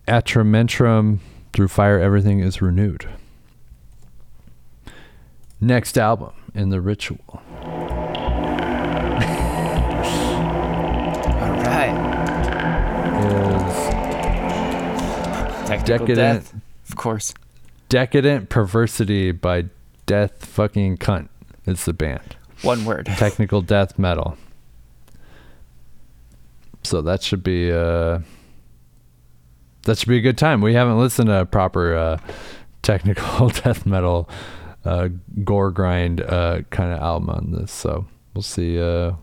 [0.08, 1.20] atramentum
[1.54, 3.08] through fire everything is renewed
[5.60, 7.42] next album in the ritual
[11.38, 11.94] All right.
[15.58, 16.44] is Technical Decadent.
[16.44, 16.54] Death,
[16.90, 17.34] of course.
[17.90, 19.66] Decadent Perversity by
[20.06, 21.30] Death Fucking Cunt.
[21.66, 22.36] It's the band.
[22.62, 23.06] One word.
[23.18, 24.38] Technical death metal.
[26.84, 28.20] So that should be uh
[29.84, 30.62] that should be a good time.
[30.62, 32.18] We haven't listened to a proper uh
[32.82, 34.30] technical death metal
[34.86, 35.10] uh,
[35.44, 37.72] gore grind uh, kind of album on this.
[37.72, 38.80] So we'll see.
[38.80, 39.14] Uh,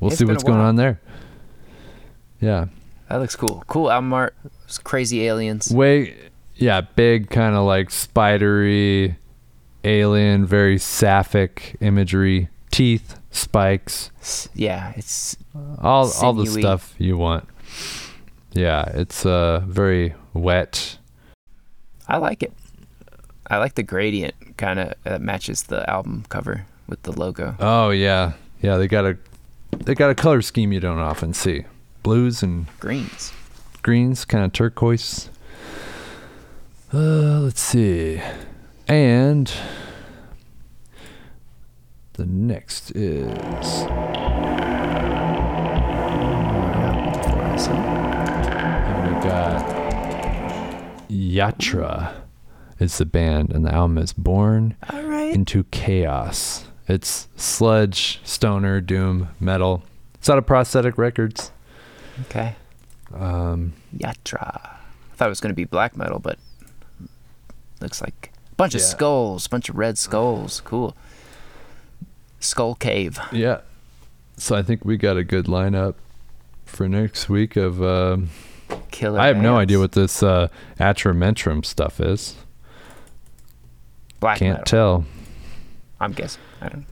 [0.00, 1.00] we'll It's see what's going on there.
[2.40, 2.66] Yeah,
[3.08, 3.62] That looks cool.
[3.66, 4.34] Cool album art.
[4.64, 5.70] It's crazy aliens.
[5.70, 6.14] way
[6.56, 9.16] yeah, big kind of like spidery,
[9.84, 14.10] alien, very sapphic imagery, teeth, spikes,
[14.54, 15.36] Yeah, it's
[15.82, 17.48] all all the stuff you want.
[18.52, 20.98] Yeah, it's uh very wet.
[22.08, 22.52] I like it.
[23.48, 27.56] I like the gradient kind of that matches the album cover with the logo.
[27.58, 28.32] Oh yeah,
[28.62, 28.76] yeah.
[28.76, 29.18] They got a
[29.72, 31.64] they got a color scheme you don't often see.
[32.02, 33.32] Blues and Greens.
[33.82, 35.30] greens, kind of turquoise.
[36.94, 38.22] Uh, let's see,
[38.86, 39.52] and
[42.12, 43.26] the next is
[47.68, 49.66] and we got
[51.08, 52.14] Yatra.
[52.78, 55.34] Is the band, and the album is Born right.
[55.34, 56.66] into chaos.
[56.86, 59.82] It's sludge, stoner, doom, metal.
[60.14, 61.50] It's out of prosthetic records.
[62.26, 62.54] Okay.
[63.12, 64.60] Um, Yatra.
[65.14, 66.38] I thought it was going to be black metal, but
[67.84, 70.60] looks like a bunch of skulls, a bunch of red skulls.
[70.62, 70.96] Cool.
[72.40, 73.18] Skull Cave.
[73.32, 73.60] yeah.
[74.36, 75.94] So I think we got a good lineup
[76.64, 77.54] for next week.
[77.56, 78.30] Of um
[78.90, 79.20] Killer.
[79.20, 80.48] I have no idea what this uh,
[80.80, 82.34] Atramentum stuff is.
[84.18, 84.64] black Can't metal.
[84.64, 85.04] tell.
[86.00, 86.42] I'm guessing.
[86.60, 86.86] I don't.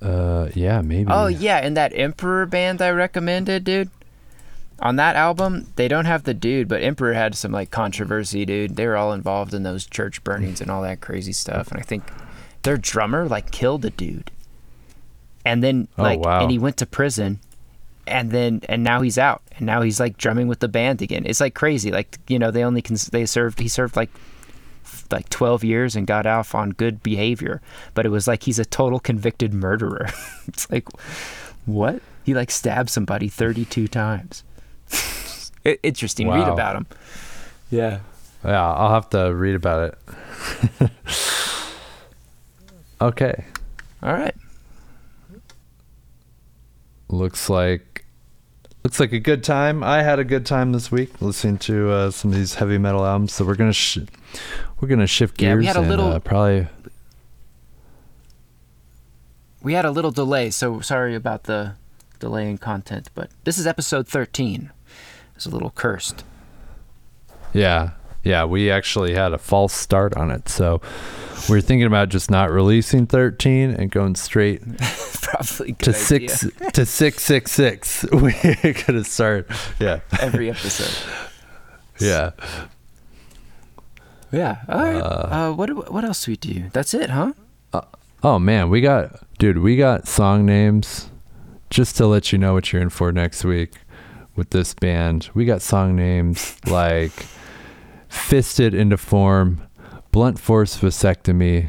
[0.00, 1.10] Uh, yeah, maybe.
[1.10, 3.90] Oh yeah, and that Emperor band I recommended, dude.
[4.80, 8.76] On that album, they don't have the dude, but Emperor had some like controversy, dude.
[8.76, 11.82] They were all involved in those church burnings and all that crazy stuff, and I
[11.82, 12.04] think
[12.62, 14.30] their drummer like killed a dude.
[15.44, 16.42] And then Oh, like wow.
[16.42, 17.40] and he went to prison
[18.06, 21.24] and then and now he's out and now he's like drumming with the band again.
[21.26, 21.90] It's like crazy.
[21.90, 24.10] Like, you know, they only can they served he served like
[25.10, 27.60] like 12 years and got off on good behavior,
[27.94, 30.06] but it was like he's a total convicted murderer.
[30.46, 30.86] it's like
[31.66, 32.00] what?
[32.24, 34.44] He like stabbed somebody 32 times.
[35.66, 36.28] I- Interesting.
[36.28, 36.86] Read about him.
[37.70, 38.00] Yeah.
[38.44, 39.94] Yeah, I'll have to read about
[40.80, 40.90] it.
[43.00, 43.44] okay.
[44.02, 44.34] All right.
[47.08, 48.04] looks like
[48.84, 49.82] looks like a good time.
[49.82, 53.04] I had a good time this week listening to uh, some of these heavy metal
[53.04, 53.32] albums.
[53.32, 53.98] So we're gonna sh-
[54.80, 55.48] we're gonna shift gears.
[55.48, 56.68] Yeah, gears we had a and little- uh, probably
[59.62, 61.74] We had a little delay, so sorry about the
[62.20, 64.70] delay in content, but this is episode 13.
[65.38, 66.24] It's a little cursed.
[67.52, 67.90] yeah
[68.24, 70.48] yeah we actually had a false start on it.
[70.48, 70.80] So
[71.48, 74.60] we are thinking about just not releasing 13 and going straight
[75.22, 76.28] Probably good to idea.
[76.28, 78.04] six to six six six.
[78.12, 79.48] We're gonna start.
[79.78, 81.06] Yeah every episode.
[82.00, 82.30] yeah.
[84.32, 84.56] Yeah.
[84.68, 84.96] All right.
[85.00, 86.64] Uh, what what else do we do?
[86.72, 87.32] That's it, huh?
[88.22, 91.08] Oh man, we got dude, we got song names
[91.70, 93.74] just to let you know what you're in for next week
[94.38, 95.28] with this band.
[95.34, 97.12] We got song names like
[98.08, 99.60] Fisted into Form,
[100.12, 101.68] Blunt Force Vasectomy,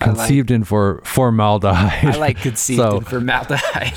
[0.00, 2.04] I like- Conceived in for formaldehyde.
[2.14, 3.96] I like conceived So- in formaldehyde.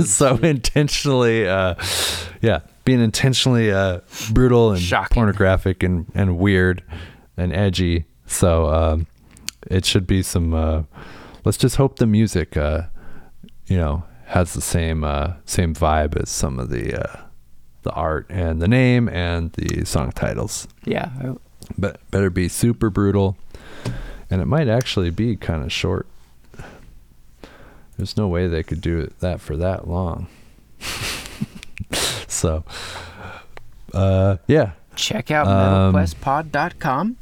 [0.06, 1.74] so intentionally uh
[2.42, 4.00] yeah, being intentionally uh
[4.32, 5.14] brutal and Shocking.
[5.14, 6.82] pornographic and and weird
[7.38, 8.04] and edgy.
[8.26, 9.06] So um
[9.70, 10.82] it should be some uh
[11.44, 12.82] let's just hope the music uh
[13.68, 14.02] you know
[14.32, 17.20] has the same uh same vibe as some of the uh
[17.82, 21.10] the art and the name and the song titles yeah.
[21.78, 23.36] But better be super brutal
[24.30, 26.06] and it might actually be kind of short
[27.96, 30.26] there's no way they could do that for that long
[32.26, 32.64] so
[33.94, 37.16] uh yeah Check out metalquestpod.com.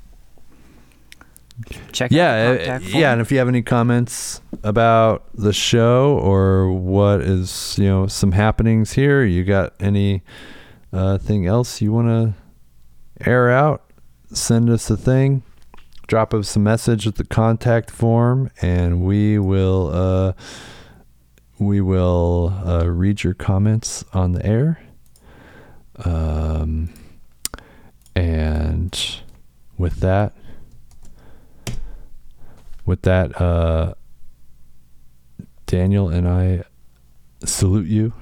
[1.92, 7.20] Check yeah uh, yeah and if you have any comments about the show or what
[7.20, 10.22] is you know some happenings here you got any
[10.92, 13.90] uh thing else you want to air out
[14.32, 15.42] send us a thing.
[16.06, 20.32] Drop us a message at the contact form and we will uh
[21.58, 24.80] we will uh, read your comments on the air.
[26.04, 26.92] Um
[28.16, 29.20] and
[29.78, 30.34] with that
[32.84, 33.94] with that uh
[35.66, 36.64] Daniel and I
[37.44, 38.12] salute you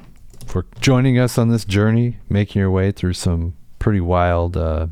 [0.47, 4.87] for joining us on this journey making your way through some pretty wild uh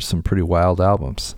[0.00, 1.35] some pretty wild albums